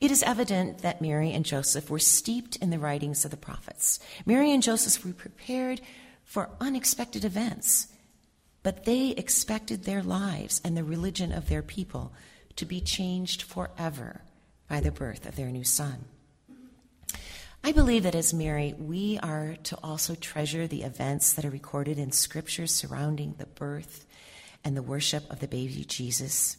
It 0.00 0.10
is 0.10 0.22
evident 0.22 0.78
that 0.78 1.02
Mary 1.02 1.32
and 1.32 1.44
Joseph 1.44 1.90
were 1.90 1.98
steeped 1.98 2.56
in 2.56 2.70
the 2.70 2.78
writings 2.78 3.24
of 3.24 3.30
the 3.30 3.36
prophets. 3.36 4.00
Mary 4.24 4.50
and 4.50 4.62
Joseph 4.62 5.04
were 5.04 5.12
prepared 5.12 5.80
for 6.24 6.50
unexpected 6.60 7.24
events 7.24 7.88
but 8.64 8.86
they 8.86 9.10
expected 9.10 9.84
their 9.84 10.02
lives 10.02 10.60
and 10.64 10.76
the 10.76 10.82
religion 10.82 11.30
of 11.30 11.48
their 11.48 11.62
people 11.62 12.12
to 12.56 12.64
be 12.64 12.80
changed 12.80 13.42
forever 13.42 14.22
by 14.68 14.80
the 14.80 14.90
birth 14.90 15.26
of 15.26 15.36
their 15.36 15.50
new 15.50 15.62
son. 15.62 16.06
I 17.62 17.72
believe 17.72 18.02
that 18.02 18.14
as 18.14 18.34
Mary, 18.34 18.74
we 18.78 19.18
are 19.22 19.56
to 19.64 19.78
also 19.82 20.14
treasure 20.14 20.66
the 20.66 20.82
events 20.82 21.34
that 21.34 21.44
are 21.44 21.50
recorded 21.50 21.98
in 21.98 22.10
Scripture 22.10 22.66
surrounding 22.66 23.34
the 23.38 23.46
birth 23.46 24.06
and 24.64 24.76
the 24.76 24.82
worship 24.82 25.30
of 25.30 25.40
the 25.40 25.48
baby 25.48 25.84
Jesus, 25.84 26.56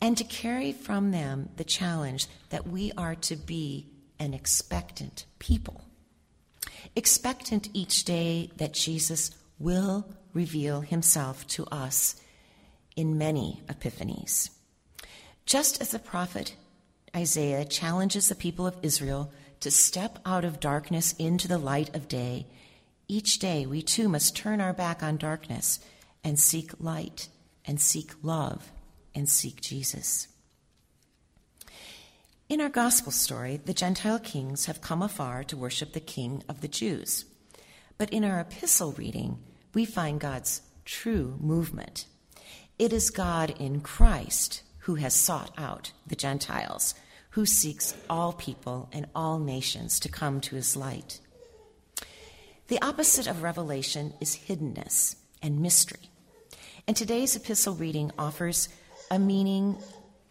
and 0.00 0.16
to 0.16 0.24
carry 0.24 0.72
from 0.72 1.10
them 1.10 1.48
the 1.56 1.64
challenge 1.64 2.26
that 2.50 2.66
we 2.66 2.92
are 2.96 3.14
to 3.14 3.36
be 3.36 3.86
an 4.18 4.34
expectant 4.34 5.24
people. 5.38 5.82
Expectant 6.94 7.68
each 7.72 8.04
day 8.04 8.50
that 8.56 8.72
Jesus 8.72 9.30
will 9.58 10.06
reveal 10.32 10.80
himself 10.80 11.46
to 11.48 11.66
us 11.66 12.20
in 12.96 13.18
many 13.18 13.62
epiphanies. 13.66 14.50
Just 15.46 15.80
as 15.80 15.90
the 15.90 15.98
prophet 15.98 16.54
Isaiah 17.16 17.64
challenges 17.64 18.28
the 18.28 18.34
people 18.34 18.66
of 18.66 18.76
Israel 18.82 19.32
to 19.60 19.70
step 19.70 20.18
out 20.24 20.44
of 20.44 20.60
darkness 20.60 21.14
into 21.18 21.48
the 21.48 21.58
light 21.58 21.94
of 21.94 22.06
day, 22.06 22.46
each 23.08 23.38
day 23.38 23.66
we 23.66 23.82
too 23.82 24.08
must 24.08 24.36
turn 24.36 24.60
our 24.60 24.72
back 24.72 25.02
on 25.02 25.16
darkness 25.16 25.80
and 26.22 26.38
seek 26.38 26.72
light 26.78 27.28
and 27.64 27.80
seek 27.80 28.12
love 28.22 28.70
and 29.18 29.28
seek 29.28 29.60
Jesus. 29.60 30.28
In 32.48 32.60
our 32.60 32.68
gospel 32.68 33.12
story, 33.12 33.60
the 33.62 33.74
Gentile 33.74 34.20
kings 34.20 34.66
have 34.66 34.80
come 34.80 35.02
afar 35.02 35.42
to 35.44 35.56
worship 35.56 35.92
the 35.92 36.00
King 36.00 36.44
of 36.48 36.60
the 36.60 36.68
Jews. 36.68 37.24
But 37.98 38.10
in 38.10 38.24
our 38.24 38.38
epistle 38.40 38.92
reading, 38.92 39.38
we 39.74 39.84
find 39.84 40.20
God's 40.20 40.62
true 40.84 41.36
movement. 41.40 42.06
It 42.78 42.92
is 42.92 43.10
God 43.10 43.54
in 43.58 43.80
Christ 43.80 44.62
who 44.82 44.94
has 44.94 45.14
sought 45.14 45.52
out 45.58 45.92
the 46.06 46.16
Gentiles, 46.16 46.94
who 47.30 47.44
seeks 47.44 47.94
all 48.08 48.32
people 48.32 48.88
and 48.92 49.06
all 49.14 49.38
nations 49.40 50.00
to 50.00 50.08
come 50.08 50.40
to 50.42 50.54
his 50.54 50.76
light. 50.76 51.20
The 52.68 52.80
opposite 52.80 53.26
of 53.26 53.42
revelation 53.42 54.14
is 54.20 54.44
hiddenness 54.46 55.16
and 55.42 55.60
mystery. 55.60 56.08
And 56.86 56.96
today's 56.96 57.36
epistle 57.36 57.74
reading 57.74 58.12
offers 58.18 58.70
a 59.10 59.18
meaning 59.18 59.76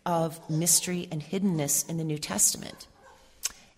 of 0.05 0.49
mystery 0.49 1.07
and 1.11 1.21
hiddenness 1.21 1.89
in 1.89 1.97
the 1.97 2.03
New 2.03 2.17
Testament. 2.17 2.87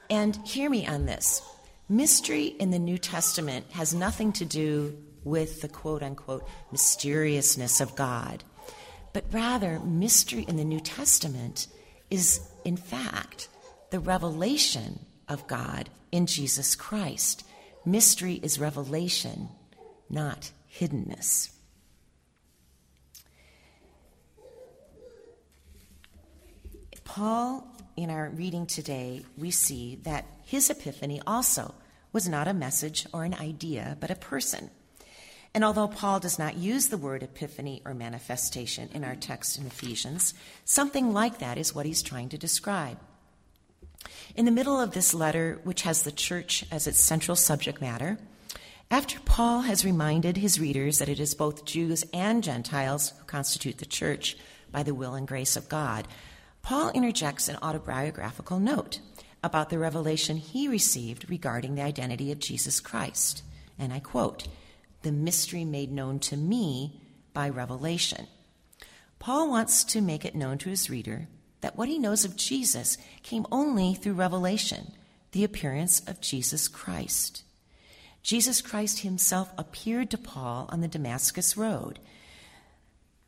And 0.09 0.35
hear 0.45 0.69
me 0.69 0.87
on 0.87 1.05
this 1.05 1.41
mystery 1.89 2.45
in 2.45 2.69
the 2.69 2.79
New 2.79 2.99
Testament 2.99 3.65
has 3.71 3.93
nothing 3.93 4.31
to 4.33 4.45
do 4.45 4.95
with 5.23 5.61
the 5.61 5.67
quote 5.67 6.03
unquote 6.03 6.47
mysteriousness 6.71 7.81
of 7.81 7.95
God. 7.95 8.43
But 9.11 9.25
rather, 9.31 9.79
mystery 9.79 10.45
in 10.47 10.55
the 10.55 10.63
New 10.63 10.79
Testament 10.79 11.67
is, 12.11 12.41
in 12.63 12.77
fact, 12.77 13.49
the 13.89 13.99
revelation 13.99 14.99
of 15.27 15.47
God 15.47 15.89
in 16.11 16.27
Jesus 16.27 16.75
Christ. 16.75 17.43
Mystery 17.85 18.35
is 18.35 18.59
revelation, 18.59 19.49
not 20.09 20.51
hiddenness. 20.71 21.49
Paul, 27.09 27.67
in 27.97 28.11
our 28.11 28.29
reading 28.29 28.67
today, 28.67 29.23
we 29.35 29.49
see 29.49 29.95
that 30.03 30.25
his 30.43 30.69
epiphany 30.69 31.19
also 31.25 31.73
was 32.13 32.29
not 32.29 32.47
a 32.47 32.53
message 32.53 33.07
or 33.11 33.23
an 33.23 33.33
idea, 33.33 33.97
but 33.99 34.11
a 34.11 34.15
person. 34.15 34.69
And 35.55 35.63
although 35.63 35.87
Paul 35.87 36.19
does 36.19 36.37
not 36.37 36.57
use 36.57 36.89
the 36.89 36.99
word 36.99 37.23
epiphany 37.23 37.81
or 37.83 37.95
manifestation 37.95 38.89
in 38.93 39.03
our 39.03 39.15
text 39.15 39.57
in 39.57 39.65
Ephesians, 39.65 40.35
something 40.65 41.11
like 41.11 41.39
that 41.39 41.57
is 41.57 41.73
what 41.73 41.87
he's 41.87 42.03
trying 42.03 42.29
to 42.29 42.37
describe. 42.37 42.99
In 44.35 44.45
the 44.45 44.51
middle 44.51 44.79
of 44.79 44.91
this 44.91 45.11
letter, 45.11 45.59
which 45.63 45.81
has 45.81 46.03
the 46.03 46.11
church 46.11 46.63
as 46.71 46.85
its 46.85 46.99
central 46.99 47.35
subject 47.35 47.81
matter, 47.81 48.19
after 48.91 49.19
Paul 49.21 49.61
has 49.61 49.83
reminded 49.83 50.37
his 50.37 50.59
readers 50.59 50.99
that 50.99 51.09
it 51.09 51.19
is 51.19 51.33
both 51.33 51.65
Jews 51.65 52.05
and 52.13 52.43
Gentiles 52.43 53.13
who 53.17 53.25
constitute 53.25 53.79
the 53.79 53.87
church 53.87 54.37
by 54.71 54.83
the 54.83 54.93
will 54.93 55.15
and 55.15 55.27
grace 55.27 55.55
of 55.55 55.69
God, 55.69 56.07
Paul 56.61 56.89
interjects 56.89 57.47
an 57.47 57.57
autobiographical 57.61 58.59
note 58.59 58.99
about 59.43 59.69
the 59.69 59.79
revelation 59.79 60.37
he 60.37 60.67
received 60.67 61.29
regarding 61.29 61.75
the 61.75 61.81
identity 61.81 62.31
of 62.31 62.39
Jesus 62.39 62.79
Christ. 62.79 63.43
And 63.77 63.93
I 63.93 63.99
quote, 63.99 64.47
the 65.01 65.11
mystery 65.11 65.63
made 65.63 65.91
known 65.91 66.19
to 66.19 66.35
me 66.35 67.01
by 67.33 67.47
revelation. 67.47 68.27
Paul 69.17 69.49
wants 69.49 69.83
to 69.85 70.01
make 70.01 70.25
it 70.25 70.35
known 70.35 70.57
to 70.59 70.69
his 70.69 70.89
reader 70.89 71.27
that 71.61 71.77
what 71.77 71.89
he 71.89 71.99
knows 71.99 72.25
of 72.25 72.35
Jesus 72.35 72.97
came 73.23 73.45
only 73.51 73.93
through 73.93 74.13
revelation, 74.13 74.93
the 75.31 75.43
appearance 75.43 76.01
of 76.01 76.21
Jesus 76.21 76.67
Christ. 76.67 77.43
Jesus 78.23 78.61
Christ 78.61 78.99
himself 78.99 79.51
appeared 79.57 80.09
to 80.11 80.17
Paul 80.17 80.67
on 80.69 80.81
the 80.81 80.87
Damascus 80.87 81.55
Road. 81.55 81.99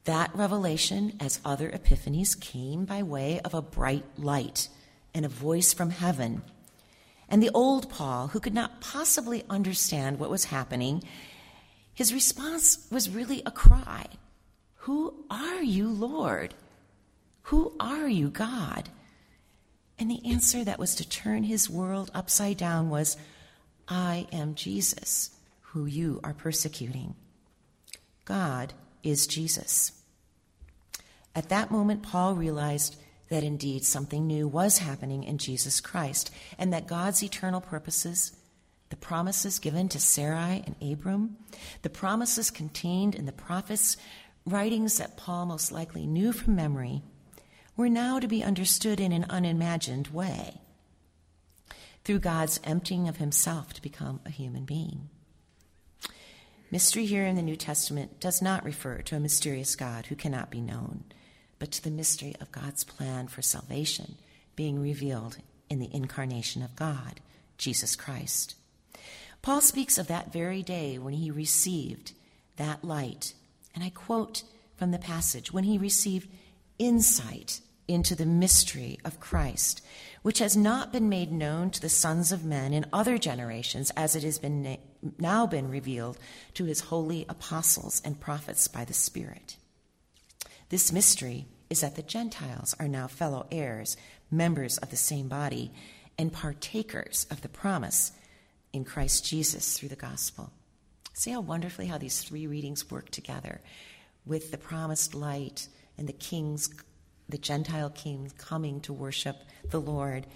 That 0.05 0.35
revelation, 0.35 1.13
as 1.19 1.39
other 1.45 1.69
epiphanies, 1.69 2.39
came 2.39 2.85
by 2.85 3.03
way 3.03 3.39
of 3.41 3.53
a 3.53 3.61
bright 3.61 4.05
light 4.17 4.67
and 5.13 5.25
a 5.25 5.29
voice 5.29 5.73
from 5.73 5.91
heaven. 5.91 6.41
And 7.29 7.41
the 7.41 7.51
old 7.53 7.89
Paul, 7.89 8.29
who 8.29 8.39
could 8.39 8.53
not 8.53 8.81
possibly 8.81 9.43
understand 9.49 10.19
what 10.19 10.31
was 10.31 10.45
happening, 10.45 11.03
his 11.93 12.13
response 12.13 12.87
was 12.91 13.09
really 13.09 13.43
a 13.45 13.51
cry 13.51 14.07
Who 14.85 15.25
are 15.29 15.61
you, 15.61 15.87
Lord? 15.87 16.55
Who 17.43 17.73
are 17.79 18.07
you, 18.07 18.29
God? 18.29 18.89
And 19.99 20.09
the 20.09 20.25
answer 20.25 20.63
that 20.63 20.79
was 20.79 20.95
to 20.95 21.07
turn 21.07 21.43
his 21.43 21.69
world 21.69 22.09
upside 22.15 22.57
down 22.57 22.89
was 22.89 23.17
I 23.87 24.27
am 24.31 24.55
Jesus, 24.55 25.29
who 25.61 25.85
you 25.85 26.19
are 26.23 26.33
persecuting. 26.33 27.13
God 28.25 28.73
is 29.03 29.27
Jesus. 29.27 29.91
At 31.35 31.49
that 31.49 31.71
moment, 31.71 32.03
Paul 32.03 32.35
realized 32.35 32.97
that 33.29 33.43
indeed 33.43 33.85
something 33.85 34.27
new 34.27 34.47
was 34.47 34.79
happening 34.79 35.23
in 35.23 35.37
Jesus 35.37 35.79
Christ, 35.79 36.31
and 36.57 36.73
that 36.73 36.87
God's 36.87 37.23
eternal 37.23 37.61
purposes 37.61 38.33
the 38.89 38.97
promises 38.97 39.57
given 39.57 39.87
to 39.87 39.99
Sarai 40.01 40.65
and 40.65 40.75
Abram, 40.81 41.37
the 41.81 41.89
promises 41.89 42.51
contained 42.51 43.15
in 43.15 43.25
the 43.25 43.31
prophets' 43.31 43.95
writings 44.45 44.97
that 44.97 45.15
Paul 45.15 45.45
most 45.45 45.71
likely 45.71 46.05
knew 46.05 46.33
from 46.33 46.57
memory, 46.57 47.01
were 47.77 47.87
now 47.87 48.19
to 48.19 48.27
be 48.27 48.43
understood 48.43 48.99
in 48.99 49.13
an 49.13 49.25
unimagined 49.29 50.09
way. 50.09 50.59
through 52.03 52.19
God's 52.19 52.59
emptying 52.63 53.07
of 53.07 53.17
himself 53.17 53.73
to 53.73 53.81
become 53.81 54.19
a 54.25 54.29
human 54.29 54.65
being. 54.65 55.09
Mystery 56.71 57.05
here 57.05 57.25
in 57.25 57.35
the 57.35 57.41
New 57.41 57.57
Testament 57.57 58.21
does 58.21 58.41
not 58.41 58.63
refer 58.63 58.99
to 58.99 59.17
a 59.17 59.19
mysterious 59.19 59.75
God 59.75 60.05
who 60.05 60.15
cannot 60.15 60.49
be 60.49 60.61
known, 60.61 61.03
but 61.59 61.69
to 61.73 61.83
the 61.83 61.91
mystery 61.91 62.33
of 62.39 62.53
God's 62.53 62.85
plan 62.85 63.27
for 63.27 63.41
salvation 63.41 64.15
being 64.55 64.81
revealed 64.81 65.39
in 65.69 65.79
the 65.79 65.93
incarnation 65.93 66.63
of 66.63 66.77
God, 66.77 67.19
Jesus 67.57 67.97
Christ. 67.97 68.55
Paul 69.41 69.59
speaks 69.59 69.97
of 69.97 70.07
that 70.07 70.31
very 70.31 70.63
day 70.63 70.97
when 70.97 71.15
he 71.15 71.29
received 71.29 72.13
that 72.55 72.85
light, 72.85 73.33
and 73.75 73.83
I 73.83 73.89
quote 73.89 74.43
from 74.77 74.91
the 74.91 74.97
passage 74.97 75.51
when 75.51 75.65
he 75.65 75.77
received 75.77 76.29
insight 76.79 77.59
into 77.93 78.15
the 78.15 78.25
mystery 78.25 78.97
of 79.03 79.19
Christ, 79.19 79.81
which 80.21 80.39
has 80.39 80.55
not 80.55 80.91
been 80.91 81.09
made 81.09 81.31
known 81.31 81.71
to 81.71 81.81
the 81.81 81.89
sons 81.89 82.31
of 82.31 82.45
men 82.45 82.73
in 82.73 82.85
other 82.93 83.17
generations 83.17 83.91
as 83.91 84.15
it 84.15 84.23
has 84.23 84.39
been 84.39 84.61
na- 84.61 84.77
now 85.17 85.45
been 85.45 85.69
revealed 85.69 86.17
to 86.53 86.65
his 86.65 86.81
holy 86.81 87.25
apostles 87.27 88.01
and 88.05 88.19
prophets 88.19 88.67
by 88.67 88.85
the 88.85 88.93
Spirit. 88.93 89.57
This 90.69 90.91
mystery 90.91 91.47
is 91.69 91.81
that 91.81 91.95
the 91.95 92.01
Gentiles 92.01 92.75
are 92.79 92.87
now 92.87 93.07
fellow 93.07 93.47
heirs, 93.51 93.97
members 94.29 94.77
of 94.77 94.89
the 94.89 94.97
same 94.97 95.27
body, 95.27 95.71
and 96.17 96.31
partakers 96.31 97.25
of 97.31 97.41
the 97.41 97.49
promise 97.49 98.11
in 98.73 98.85
Christ 98.85 99.25
Jesus 99.25 99.77
through 99.77 99.89
the 99.89 99.95
gospel. 99.95 100.51
See 101.13 101.31
how 101.31 101.41
wonderfully 101.41 101.87
how 101.87 101.97
these 101.97 102.21
three 102.21 102.47
readings 102.47 102.89
work 102.89 103.09
together 103.09 103.61
with 104.25 104.51
the 104.51 104.57
promised 104.57 105.13
light 105.13 105.67
and 105.97 106.07
the 106.07 106.13
king's 106.13 106.69
the 107.31 107.37
Gentile 107.37 107.89
king 107.89 108.31
coming 108.37 108.79
to 108.81 108.93
worship 108.93 109.37
the 109.69 109.81
Lord, 109.81 110.27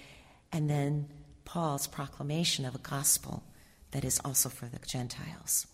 and 0.52 0.68
then 0.68 1.08
Paul's 1.44 1.86
proclamation 1.86 2.64
of 2.64 2.74
a 2.74 2.78
gospel 2.78 3.44
that 3.92 4.04
is 4.04 4.20
also 4.24 4.48
for 4.48 4.66
the 4.66 4.78
Gentiles. 4.86 5.66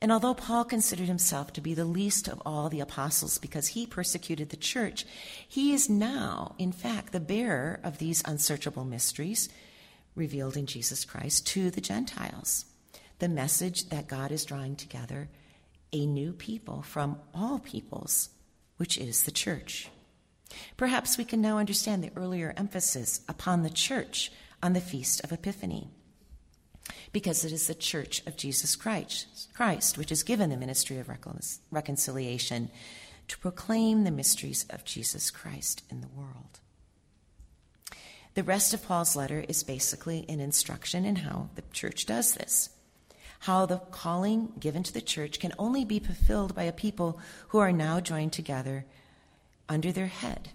And 0.00 0.12
although 0.12 0.34
Paul 0.34 0.64
considered 0.64 1.08
himself 1.08 1.52
to 1.54 1.60
be 1.60 1.74
the 1.74 1.84
least 1.84 2.28
of 2.28 2.40
all 2.46 2.68
the 2.68 2.80
apostles 2.80 3.38
because 3.38 3.68
he 3.68 3.86
persecuted 3.86 4.50
the 4.50 4.56
church, 4.56 5.04
he 5.48 5.72
is 5.72 5.90
now, 5.90 6.54
in 6.56 6.70
fact, 6.70 7.12
the 7.12 7.18
bearer 7.18 7.80
of 7.82 7.98
these 7.98 8.22
unsearchable 8.24 8.84
mysteries 8.84 9.48
revealed 10.14 10.56
in 10.56 10.66
Jesus 10.66 11.04
Christ 11.04 11.46
to 11.48 11.70
the 11.70 11.80
Gentiles. 11.80 12.64
The 13.18 13.28
message 13.28 13.88
that 13.88 14.06
God 14.06 14.30
is 14.30 14.44
drawing 14.44 14.76
together 14.76 15.28
a 15.92 16.06
new 16.06 16.32
people 16.32 16.82
from 16.82 17.18
all 17.34 17.58
peoples, 17.58 18.28
which 18.76 18.98
is 18.98 19.24
the 19.24 19.32
church. 19.32 19.90
Perhaps 20.76 21.18
we 21.18 21.24
can 21.24 21.40
now 21.40 21.58
understand 21.58 22.02
the 22.02 22.12
earlier 22.16 22.54
emphasis 22.56 23.20
upon 23.28 23.62
the 23.62 23.70
church 23.70 24.32
on 24.62 24.72
the 24.72 24.80
Feast 24.80 25.22
of 25.22 25.32
Epiphany, 25.32 25.88
because 27.12 27.44
it 27.44 27.52
is 27.52 27.66
the 27.66 27.74
church 27.74 28.22
of 28.26 28.36
Jesus 28.36 28.76
Christ, 28.76 29.48
Christ 29.54 29.98
which 29.98 30.10
is 30.10 30.22
given 30.22 30.50
the 30.50 30.56
ministry 30.56 30.98
of 30.98 31.10
reconciliation 31.70 32.70
to 33.28 33.38
proclaim 33.38 34.04
the 34.04 34.10
mysteries 34.10 34.64
of 34.70 34.84
Jesus 34.84 35.30
Christ 35.30 35.82
in 35.90 36.00
the 36.00 36.08
world. 36.08 36.60
The 38.34 38.42
rest 38.42 38.72
of 38.72 38.86
Paul's 38.86 39.16
letter 39.16 39.44
is 39.48 39.64
basically 39.64 40.24
an 40.28 40.40
instruction 40.40 41.04
in 41.04 41.16
how 41.16 41.50
the 41.56 41.62
church 41.72 42.06
does 42.06 42.34
this. 42.34 42.70
How 43.40 43.66
the 43.66 43.78
calling 43.78 44.52
given 44.58 44.82
to 44.82 44.92
the 44.92 45.00
church 45.00 45.40
can 45.40 45.52
only 45.58 45.84
be 45.84 45.98
fulfilled 45.98 46.54
by 46.54 46.64
a 46.64 46.72
people 46.72 47.20
who 47.48 47.58
are 47.58 47.72
now 47.72 48.00
joined 48.00 48.32
together 48.32 48.84
under 49.68 49.92
their 49.92 50.06
head. 50.06 50.50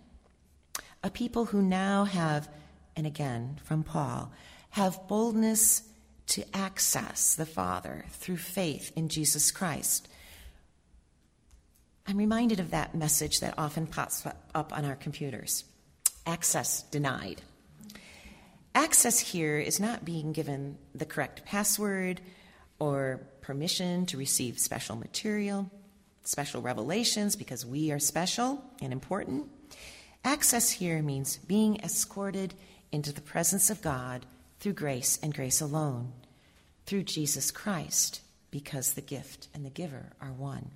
A 1.04 1.10
people 1.10 1.46
who 1.46 1.62
now 1.62 2.06
have, 2.06 2.50
and 2.96 3.06
again 3.06 3.60
from 3.64 3.84
Paul, 3.84 4.32
have 4.72 5.08
boldness 5.08 5.84
to 6.28 6.44
access 6.56 7.36
the 7.36 7.46
Father 7.46 8.06
through 8.10 8.38
faith 8.38 8.92
in 8.96 9.10
Jesus 9.10 9.52
Christ. 9.52 10.08
I'm 12.08 12.18
reminded 12.18 12.60
of 12.60 12.72
that 12.72 12.96
message 12.96 13.40
that 13.42 13.54
often 13.58 13.88
pops 13.88 14.26
up 14.56 14.76
on 14.76 14.86
our 14.86 14.96
computers 14.96 15.66
access 16.26 16.84
denied. 16.84 17.42
Access 18.76 19.20
here 19.20 19.60
is 19.60 19.80
not 19.80 20.06
being 20.06 20.32
given 20.32 20.78
the 20.96 21.06
correct 21.06 21.46
password 21.46 22.22
or 22.80 23.22
permission 23.42 24.06
to 24.08 24.18
receive 24.18 24.58
special 24.58 24.96
material 24.96 25.70
special 26.24 26.62
revelations 26.62 27.36
because 27.36 27.66
we 27.66 27.92
are 27.92 28.00
special 28.00 28.64
and 28.82 28.94
important. 28.94 29.50
Access 30.24 30.72
here 30.72 31.02
means 31.02 31.38
being 31.38 31.78
escorted 31.84 32.54
into 32.92 33.12
the 33.12 33.22
presence 33.22 33.70
of 33.70 33.82
God 33.82 34.26
through 34.60 34.74
grace 34.74 35.20
and 35.22 35.34
grace 35.34 35.60
alone, 35.60 36.14
through 36.86 37.04
Jesus 37.04 37.52
Christ, 37.52 38.22
because 38.52 38.94
the 38.94 39.02
gift 39.02 39.48
and 39.54 39.66
the 39.66 39.70
giver 39.70 40.14
are 40.22 40.32
one. 40.32 40.72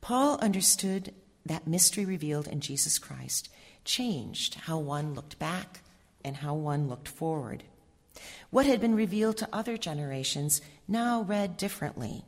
Paul 0.00 0.38
understood 0.40 1.14
that 1.46 1.66
mystery 1.66 2.04
revealed 2.04 2.48
in 2.48 2.60
Jesus 2.60 2.98
Christ 2.98 3.48
changed 3.84 4.54
how 4.54 4.78
one 4.78 5.14
looked 5.14 5.38
back 5.38 5.80
and 6.24 6.36
how 6.36 6.54
one 6.54 6.88
looked 6.88 7.08
forward. 7.08 7.62
What 8.50 8.66
had 8.66 8.80
been 8.80 8.94
revealed 8.94 9.36
to 9.38 9.48
other 9.52 9.76
generations 9.76 10.60
now 10.88 11.22
read 11.22 11.56
differently 11.56 12.24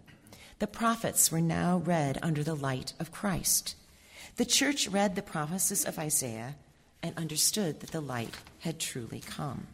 the 0.64 0.68
prophets 0.68 1.30
were 1.30 1.42
now 1.42 1.76
read 1.84 2.18
under 2.22 2.42
the 2.42 2.54
light 2.54 2.94
of 2.98 3.12
Christ. 3.12 3.76
The 4.36 4.46
church 4.46 4.88
read 4.88 5.14
the 5.14 5.20
prophecies 5.20 5.84
of 5.84 5.98
Isaiah 5.98 6.56
and 7.02 7.14
understood 7.18 7.80
that 7.80 7.90
the 7.90 8.00
light 8.00 8.34
had 8.60 8.80
truly 8.80 9.20
come. 9.20 9.66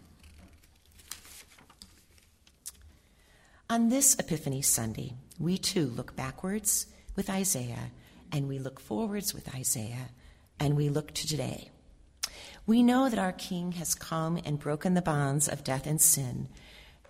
On 3.71 3.89
this 3.89 4.19
Epiphany 4.19 4.63
Sunday, 4.63 5.15
we 5.39 5.59
too 5.59 5.87
look 5.87 6.17
backwards 6.17 6.87
with 7.15 7.31
Isaiah 7.31 7.93
and 8.33 8.49
we 8.49 8.59
look 8.59 8.81
forwards 8.81 9.33
with 9.33 9.55
Isaiah 9.55 10.09
and 10.59 10.77
we 10.77 10.89
look 10.89 11.15
to 11.15 11.25
today. 11.25 11.71
We 12.67 12.83
know 12.83 13.09
that 13.09 13.17
our 13.21 13.31
King 13.31 13.71
has 13.79 13.95
come 13.95 14.41
and 14.45 14.59
broken 14.59 14.95
the 14.95 15.03
bonds 15.03 15.47
of 15.47 15.63
death 15.63 15.87
and 15.87 16.01
sin, 16.01 16.49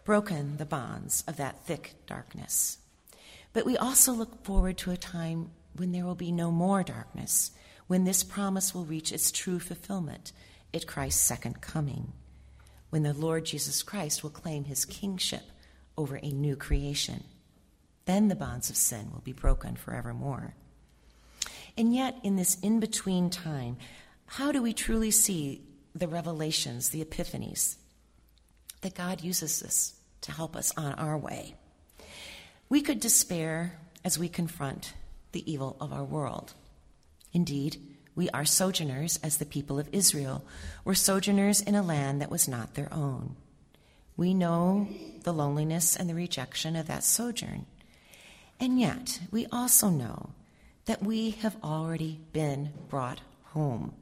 broken 0.04 0.58
the 0.58 0.66
bonds 0.66 1.24
of 1.26 1.38
that 1.38 1.64
thick 1.64 1.94
darkness. 2.06 2.76
But 3.52 3.66
we 3.66 3.76
also 3.76 4.12
look 4.12 4.44
forward 4.44 4.78
to 4.78 4.90
a 4.90 4.96
time 4.96 5.50
when 5.74 5.92
there 5.92 6.04
will 6.04 6.14
be 6.14 6.32
no 6.32 6.50
more 6.50 6.82
darkness, 6.82 7.50
when 7.86 8.04
this 8.04 8.22
promise 8.22 8.74
will 8.74 8.84
reach 8.84 9.12
its 9.12 9.30
true 9.30 9.58
fulfillment 9.58 10.32
at 10.72 10.86
Christ's 10.86 11.22
second 11.22 11.60
coming, 11.60 12.12
when 12.90 13.02
the 13.02 13.12
Lord 13.12 13.44
Jesus 13.44 13.82
Christ 13.82 14.22
will 14.22 14.30
claim 14.30 14.64
his 14.64 14.84
kingship 14.84 15.42
over 15.96 16.16
a 16.16 16.30
new 16.30 16.56
creation. 16.56 17.24
Then 18.04 18.28
the 18.28 18.36
bonds 18.36 18.70
of 18.70 18.76
sin 18.76 19.10
will 19.12 19.20
be 19.20 19.32
broken 19.32 19.76
forevermore. 19.76 20.54
And 21.76 21.94
yet, 21.94 22.16
in 22.22 22.36
this 22.36 22.58
in 22.60 22.80
between 22.80 23.30
time, 23.30 23.76
how 24.26 24.52
do 24.52 24.62
we 24.62 24.72
truly 24.72 25.10
see 25.10 25.62
the 25.94 26.08
revelations, 26.08 26.90
the 26.90 27.04
epiphanies, 27.04 27.76
that 28.82 28.94
God 28.94 29.22
uses 29.22 29.60
this 29.60 29.94
to 30.22 30.32
help 30.32 30.56
us 30.56 30.72
on 30.76 30.94
our 30.94 31.18
way? 31.18 31.54
We 32.70 32.82
could 32.82 33.00
despair 33.00 33.72
as 34.04 34.16
we 34.16 34.28
confront 34.28 34.94
the 35.32 35.50
evil 35.50 35.76
of 35.80 35.92
our 35.92 36.04
world. 36.04 36.54
Indeed, 37.32 37.82
we 38.14 38.30
are 38.30 38.44
sojourners 38.44 39.18
as 39.24 39.38
the 39.38 39.44
people 39.44 39.80
of 39.80 39.88
Israel 39.90 40.44
were 40.84 40.94
sojourners 40.94 41.60
in 41.60 41.74
a 41.74 41.82
land 41.82 42.22
that 42.22 42.30
was 42.30 42.46
not 42.46 42.74
their 42.74 42.92
own. 42.94 43.34
We 44.16 44.34
know 44.34 44.86
the 45.24 45.32
loneliness 45.32 45.96
and 45.96 46.08
the 46.08 46.14
rejection 46.14 46.76
of 46.76 46.86
that 46.86 47.02
sojourn. 47.02 47.66
And 48.60 48.78
yet, 48.78 49.18
we 49.32 49.46
also 49.46 49.88
know 49.88 50.30
that 50.84 51.02
we 51.02 51.30
have 51.42 51.56
already 51.64 52.20
been 52.32 52.70
brought 52.88 53.20
home. 53.46 53.94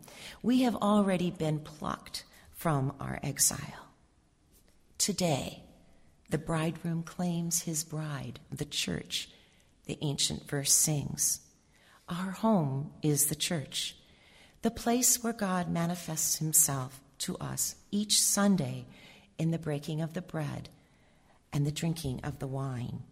We 0.43 0.63
have 0.63 0.77
already 0.77 1.31
been 1.31 1.61
plucked 1.61 2.25
from 2.53 2.93
our 3.01 3.19
exile. 3.23 3.87
Today, 4.99 5.63
the 6.29 6.39
bridegroom 6.39 7.03
claims 7.03 7.63
his 7.63 7.85
bride, 7.85 8.41
the 8.51 8.65
church, 8.65 9.31
the 9.87 9.99
ancient 10.03 10.49
verse 10.49 10.73
sings. 10.73 11.41
Our 12.09 12.33
home 12.33 12.93
is 13.03 13.27
the 13.27 13.35
church, 13.35 13.97
the 14.63 14.71
place 14.71 15.23
where 15.23 15.33
God 15.33 15.71
manifests 15.71 16.37
himself 16.37 17.01
to 17.19 17.37
us 17.39 17.77
each 17.91 18.21
Sunday 18.21 18.87
in 19.39 19.51
the 19.51 19.59
breaking 19.59 20.01
of 20.01 20.15
the 20.15 20.23
bread 20.23 20.69
and 21.53 21.67
the 21.67 21.73
drinking 21.73 22.21
of 22.25 22.39
the 22.39 22.47
wine. 22.47 23.03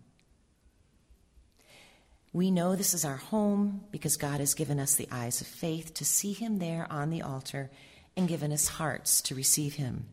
We 2.32 2.50
know 2.50 2.76
this 2.76 2.92
is 2.92 3.04
our 3.04 3.16
home 3.16 3.84
because 3.90 4.18
God 4.18 4.40
has 4.40 4.52
given 4.52 4.78
us 4.78 4.94
the 4.94 5.08
eyes 5.10 5.40
of 5.40 5.46
faith 5.46 5.94
to 5.94 6.04
see 6.04 6.34
him 6.34 6.58
there 6.58 6.86
on 6.90 7.08
the 7.08 7.22
altar 7.22 7.70
and 8.14 8.28
given 8.28 8.52
us 8.52 8.68
hearts 8.68 9.22
to 9.22 9.34
receive 9.34 9.74
him 9.74 10.06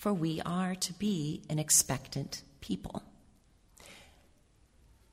for 0.00 0.14
we 0.14 0.40
are 0.46 0.74
to 0.74 0.94
be 0.94 1.42
an 1.50 1.58
expectant 1.58 2.40
people. 2.62 3.02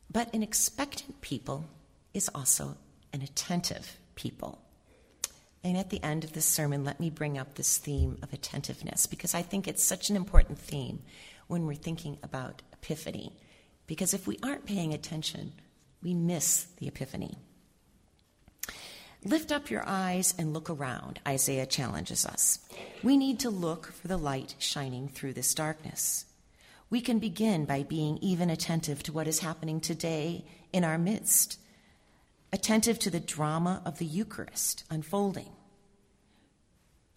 But 0.10 0.34
an 0.34 0.42
expectant 0.42 1.20
people 1.20 1.66
is 2.14 2.30
also 2.34 2.78
an 3.12 3.22
attentive 3.22 3.98
people. 4.16 4.62
And 5.62 5.76
at 5.76 5.90
the 5.90 6.02
end 6.02 6.24
of 6.24 6.32
this 6.32 6.46
sermon, 6.46 6.86
let 6.86 7.02
me 7.02 7.10
bring 7.10 7.38
up 7.38 7.56
this 7.56 7.78
theme 7.78 8.18
of 8.24 8.32
attentiveness 8.32 9.08
because 9.08 9.36
I 9.36 9.42
think 9.42 9.68
it's 9.68 9.84
such 9.84 10.10
an 10.10 10.16
important 10.16 10.58
theme 10.58 11.02
when 11.48 11.66
we're 11.66 11.76
thinking 11.76 12.18
about 12.24 12.62
Epiphany. 12.72 13.34
Because 13.88 14.14
if 14.14 14.26
we 14.26 14.40
aren't 14.42 14.66
paying 14.66 14.94
attention, 14.94 15.52
we 16.02 16.14
miss 16.14 16.68
the 16.78 16.88
Epiphany. 16.88 17.36
Lift 19.24 19.52
up 19.52 19.70
your 19.70 19.84
eyes 19.86 20.34
and 20.38 20.54
look 20.54 20.70
around, 20.70 21.20
Isaiah 21.28 21.66
challenges 21.66 22.26
us. 22.26 22.60
We 23.04 23.18
need 23.18 23.40
to 23.40 23.50
look 23.50 23.92
for 23.92 24.08
the 24.08 24.18
light 24.18 24.56
shining 24.60 25.08
through 25.08 25.34
this 25.34 25.54
darkness. 25.54 26.26
We 26.90 27.02
can 27.02 27.20
begin 27.20 27.66
by 27.66 27.84
being 27.84 28.18
even 28.20 28.50
attentive 28.50 29.04
to 29.04 29.12
what 29.12 29.28
is 29.28 29.40
happening 29.40 29.82
today 29.82 30.46
in 30.72 30.84
our 30.84 30.98
midst, 30.98 31.60
attentive 32.54 33.00
to 33.00 33.10
the 33.10 33.20
drama 33.20 33.82
of 33.86 33.98
the 33.98 34.06
Eucharist 34.06 34.84
unfolding. 34.90 35.52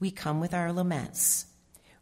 We 0.01 0.11
come 0.11 0.41
with 0.41 0.55
our 0.55 0.73
laments. 0.73 1.47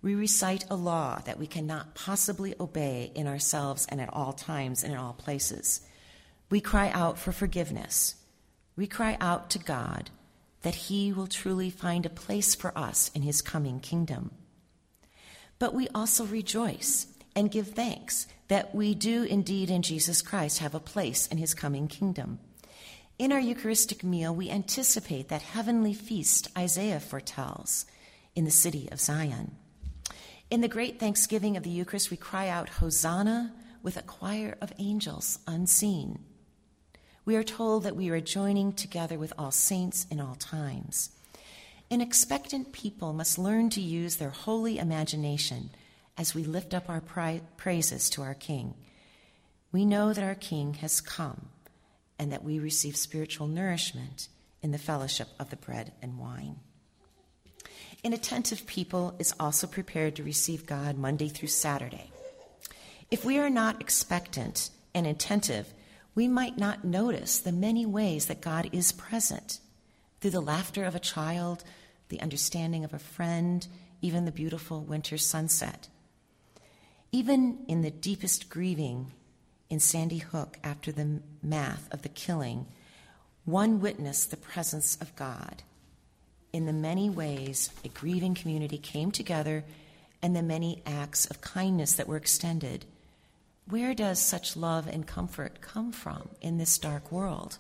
We 0.00 0.14
recite 0.14 0.64
a 0.70 0.76
law 0.76 1.20
that 1.24 1.38
we 1.38 1.48
cannot 1.48 1.96
possibly 1.96 2.54
obey 2.61 3.11
in 3.14 3.26
ourselves 3.26 3.84
and 3.90 4.00
at 4.00 4.14
all 4.14 4.32
times 4.32 4.84
and 4.84 4.92
in 4.92 4.98
all 4.98 5.12
places. 5.12 5.80
We 6.48 6.61
cry 6.61 6.90
out 6.90 7.18
for 7.18 7.32
forgiveness 7.32 8.14
we 8.78 8.86
cry 8.86 9.16
out 9.20 9.50
to 9.50 9.58
God 9.58 10.08
that 10.62 10.86
He 10.86 11.12
will 11.12 11.26
truly 11.26 11.68
find 11.68 12.06
a 12.06 12.10
place 12.10 12.54
for 12.54 12.76
us 12.78 13.10
in 13.12 13.22
His 13.22 13.42
coming 13.42 13.80
kingdom. 13.80 14.30
But 15.58 15.74
we 15.74 15.88
also 15.88 16.24
rejoice 16.24 17.08
and 17.34 17.50
give 17.50 17.70
thanks 17.70 18.28
that 18.46 18.72
we 18.76 18.94
do 18.94 19.24
indeed 19.24 19.68
in 19.68 19.82
Jesus 19.82 20.22
Christ 20.22 20.60
have 20.60 20.76
a 20.76 20.80
place 20.80 21.26
in 21.26 21.38
His 21.38 21.54
coming 21.54 21.88
kingdom. 21.88 22.38
In 23.18 23.32
our 23.32 23.40
Eucharistic 23.40 24.04
meal, 24.04 24.32
we 24.32 24.48
anticipate 24.48 25.28
that 25.28 25.42
heavenly 25.42 25.92
feast 25.92 26.48
Isaiah 26.56 27.00
foretells 27.00 27.84
in 28.36 28.44
the 28.44 28.50
city 28.52 28.88
of 28.92 29.00
Zion. 29.00 29.56
In 30.50 30.60
the 30.60 30.68
great 30.68 31.00
thanksgiving 31.00 31.56
of 31.56 31.64
the 31.64 31.70
Eucharist, 31.70 32.12
we 32.12 32.16
cry 32.16 32.48
out, 32.48 32.68
Hosanna, 32.68 33.52
with 33.82 33.96
a 33.96 34.02
choir 34.02 34.56
of 34.60 34.72
angels 34.78 35.40
unseen 35.48 36.20
we 37.28 37.36
are 37.36 37.44
told 37.44 37.82
that 37.82 37.94
we 37.94 38.08
are 38.08 38.22
joining 38.22 38.72
together 38.72 39.18
with 39.18 39.34
all 39.36 39.50
saints 39.50 40.06
in 40.10 40.18
all 40.18 40.34
times. 40.36 41.10
An 41.90 42.00
expectant 42.00 42.72
people 42.72 43.12
must 43.12 43.38
learn 43.38 43.68
to 43.68 43.82
use 43.82 44.16
their 44.16 44.30
holy 44.30 44.78
imagination 44.78 45.68
as 46.16 46.34
we 46.34 46.42
lift 46.42 46.72
up 46.72 46.88
our 46.88 47.02
praises 47.58 48.08
to 48.08 48.22
our 48.22 48.32
King. 48.32 48.72
We 49.72 49.84
know 49.84 50.14
that 50.14 50.24
our 50.24 50.34
King 50.36 50.72
has 50.80 51.02
come 51.02 51.50
and 52.18 52.32
that 52.32 52.44
we 52.44 52.58
receive 52.58 52.96
spiritual 52.96 53.46
nourishment 53.46 54.28
in 54.62 54.70
the 54.70 54.78
fellowship 54.78 55.28
of 55.38 55.50
the 55.50 55.56
bread 55.56 55.92
and 56.00 56.18
wine. 56.18 56.56
An 58.02 58.14
attentive 58.14 58.64
people 58.64 59.14
is 59.18 59.34
also 59.38 59.66
prepared 59.66 60.16
to 60.16 60.22
receive 60.22 60.64
God 60.64 60.96
Monday 60.96 61.28
through 61.28 61.48
Saturday. 61.48 62.10
If 63.10 63.22
we 63.22 63.38
are 63.38 63.50
not 63.50 63.82
expectant 63.82 64.70
and 64.94 65.06
attentive, 65.06 65.74
we 66.18 66.26
might 66.26 66.59
not 66.59 66.83
notice 66.83 67.38
the 67.38 67.52
many 67.52 67.87
ways 67.87 68.26
that 68.26 68.40
God 68.40 68.68
is 68.72 68.90
present 68.90 69.61
through 70.20 70.33
the 70.33 70.40
laughter 70.40 70.83
of 70.83 70.96
a 70.96 70.98
child, 70.98 71.62
the 72.09 72.20
understanding 72.20 72.83
of 72.83 72.92
a 72.92 72.98
friend, 72.98 73.64
even 74.02 74.24
the 74.24 74.33
beautiful 74.33 74.81
winter 74.81 75.16
sunset. 75.16 75.87
Even 77.12 77.59
in 77.68 77.83
the 77.83 77.92
deepest 77.92 78.50
grieving 78.50 79.12
in 79.70 79.78
Sandy 79.78 80.18
Hook 80.18 80.59
after 80.64 80.90
the 80.90 81.20
math 81.40 81.88
of 81.92 82.02
the 82.02 82.09
killing, 82.09 82.66
one 83.44 83.78
witnessed 83.78 84.33
the 84.33 84.37
presence 84.37 84.98
of 85.00 85.14
God. 85.14 85.62
In 86.52 86.66
the 86.66 86.72
many 86.72 87.09
ways 87.09 87.70
a 87.85 87.88
grieving 87.90 88.35
community 88.35 88.78
came 88.78 89.12
together 89.12 89.64
and 90.20 90.35
the 90.35 90.42
many 90.42 90.83
acts 90.85 91.26
of 91.26 91.40
kindness 91.40 91.92
that 91.92 92.09
were 92.09 92.16
extended 92.16 92.87
where 93.70 93.94
does 93.94 94.18
such 94.18 94.57
love 94.57 94.87
and 94.87 95.07
comfort 95.07 95.61
come 95.61 95.92
from 95.92 96.28
in 96.40 96.59
this 96.59 96.78
dark 96.78 97.12
world? 97.12 97.59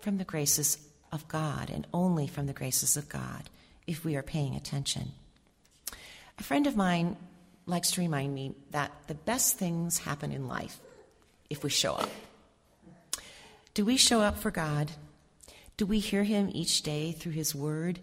From 0.00 0.18
the 0.18 0.24
graces 0.24 0.78
of 1.12 1.28
God, 1.28 1.70
and 1.70 1.86
only 1.92 2.26
from 2.26 2.46
the 2.46 2.52
graces 2.52 2.96
of 2.96 3.08
God, 3.08 3.50
if 3.86 4.04
we 4.04 4.16
are 4.16 4.22
paying 4.22 4.54
attention. 4.56 5.12
A 6.38 6.42
friend 6.42 6.66
of 6.66 6.76
mine 6.76 7.16
likes 7.66 7.92
to 7.92 8.00
remind 8.00 8.34
me 8.34 8.54
that 8.70 8.90
the 9.06 9.14
best 9.14 9.58
things 9.58 9.98
happen 9.98 10.32
in 10.32 10.48
life 10.48 10.80
if 11.50 11.62
we 11.62 11.70
show 11.70 11.94
up. 11.94 12.10
Do 13.74 13.84
we 13.84 13.96
show 13.96 14.20
up 14.20 14.38
for 14.38 14.50
God? 14.50 14.92
Do 15.76 15.86
we 15.86 15.98
hear 15.98 16.24
Him 16.24 16.50
each 16.52 16.82
day 16.82 17.12
through 17.12 17.32
His 17.32 17.54
Word, 17.54 18.00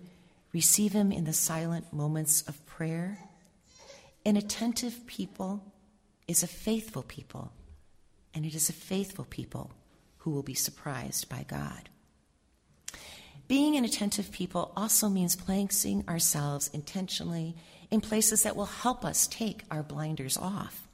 receive 0.54 0.94
Him 0.94 1.12
in 1.12 1.26
the 1.26 1.34
silent 1.34 1.92
moments 1.92 2.44
of 2.48 2.66
prayer? 2.66 3.20
An 4.26 4.38
attentive 4.38 5.08
people 5.08 5.64
is 6.30 6.44
a 6.44 6.48
faithful 6.48 7.02
people, 7.02 7.52
and 8.36 8.46
it 8.46 8.54
is 8.54 8.70
a 8.70 8.74
faithful 8.74 9.26
people 9.26 9.72
who 10.20 10.30
will 10.30 10.44
be 10.44 10.54
surprised 10.54 11.28
by 11.28 11.44
God. 11.48 11.90
Being 13.48 13.76
an 13.76 13.84
attentive 13.84 14.32
people 14.32 14.72
also 14.78 15.10
means 15.10 15.36
placing 15.36 16.08
ourselves 16.08 16.70
intentionally 16.72 17.56
in 17.90 18.00
places 18.00 18.44
that 18.44 18.56
will 18.56 18.68
help 18.68 19.04
us 19.04 19.26
take 19.26 19.64
our 19.72 19.82
blinders 19.82 20.38
off. 20.38 20.88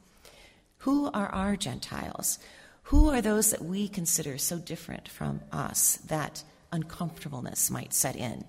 Who 0.80 1.12
are 1.12 1.28
our 1.28 1.58
Gentiles? 1.58 2.39
Who 2.84 3.10
are 3.10 3.21
those 3.21 3.52
that 3.52 3.65
we 3.65 3.89
consider 3.89 4.38
so 4.38 4.58
different 4.58 5.10
from 5.10 5.41
us 5.52 5.98
that 6.08 6.43
uncomfortableness 6.71 7.69
might 7.69 7.93
set 7.93 8.15
in? 8.15 8.45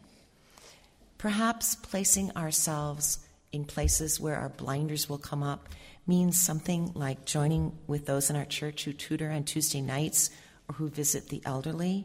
Perhaps 1.19 1.75
placing 1.75 2.31
ourselves 2.37 3.26
in 3.53 3.65
places 3.65 4.21
where 4.21 4.37
our 4.37 4.49
blinders 4.49 5.09
will 5.09 5.19
come 5.19 5.43
up 5.43 5.69
means 6.07 6.41
something 6.41 6.93
like 6.95 7.25
joining 7.25 7.77
with 7.87 8.07
those 8.07 8.31
in 8.31 8.37
our 8.37 8.45
church 8.45 8.85
who 8.85 8.93
tutor 8.93 9.31
on 9.31 9.45
Tuesday 9.45 9.81
nights 9.81 10.31
or 10.69 10.75
who 10.75 10.89
visit 10.89 11.29
the 11.29 11.43
elderly. 11.45 12.05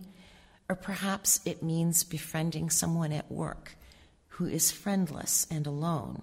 Or 0.70 0.76
perhaps 0.76 1.42
it 1.46 1.62
means 1.62 2.04
befriending 2.04 2.70
someone 2.70 3.12
at 3.12 3.32
work 3.32 3.76
who 4.30 4.46
is 4.46 4.72
friendless 4.72 5.46
and 5.52 5.68
alone. 5.68 6.22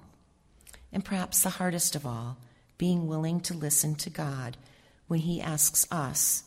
And 0.92 1.04
perhaps 1.04 1.42
the 1.42 1.50
hardest 1.50 1.94
of 1.94 2.07
all, 2.07 2.38
being 2.78 3.07
willing 3.07 3.40
to 3.40 3.54
listen 3.54 3.94
to 3.96 4.11
God 4.11 4.57
when 5.07 5.20
He 5.20 5.40
asks 5.40 5.87
us, 5.92 6.44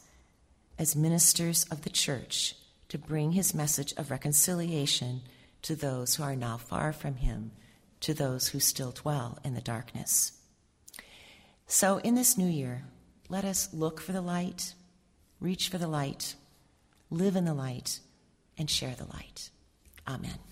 as 0.79 0.95
ministers 0.95 1.65
of 1.65 1.84
the 1.84 1.89
church, 1.89 2.55
to 2.89 2.97
bring 2.97 3.34
His 3.34 3.53
message 3.53 3.93
of 3.97 4.10
reconciliation 4.10 5.21
to 5.62 5.75
those 5.75 6.15
who 6.15 6.23
are 6.23 6.36
now 6.36 6.57
far 6.57 6.91
from 6.91 7.15
Him, 7.15 7.51
to 8.01 8.13
those 8.13 8.49
who 8.49 8.59
still 8.59 8.91
dwell 8.91 9.39
in 9.43 9.53
the 9.53 9.61
darkness. 9.61 10.33
So, 11.67 11.97
in 11.99 12.15
this 12.15 12.37
new 12.37 12.47
year, 12.47 12.83
let 13.29 13.45
us 13.45 13.69
look 13.73 14.01
for 14.01 14.11
the 14.11 14.21
light, 14.21 14.73
reach 15.39 15.69
for 15.69 15.77
the 15.77 15.87
light, 15.87 16.35
live 17.09 17.35
in 17.35 17.45
the 17.45 17.53
light, 17.53 17.99
and 18.57 18.69
share 18.69 18.95
the 18.95 19.05
light. 19.05 19.49
Amen. 20.07 20.50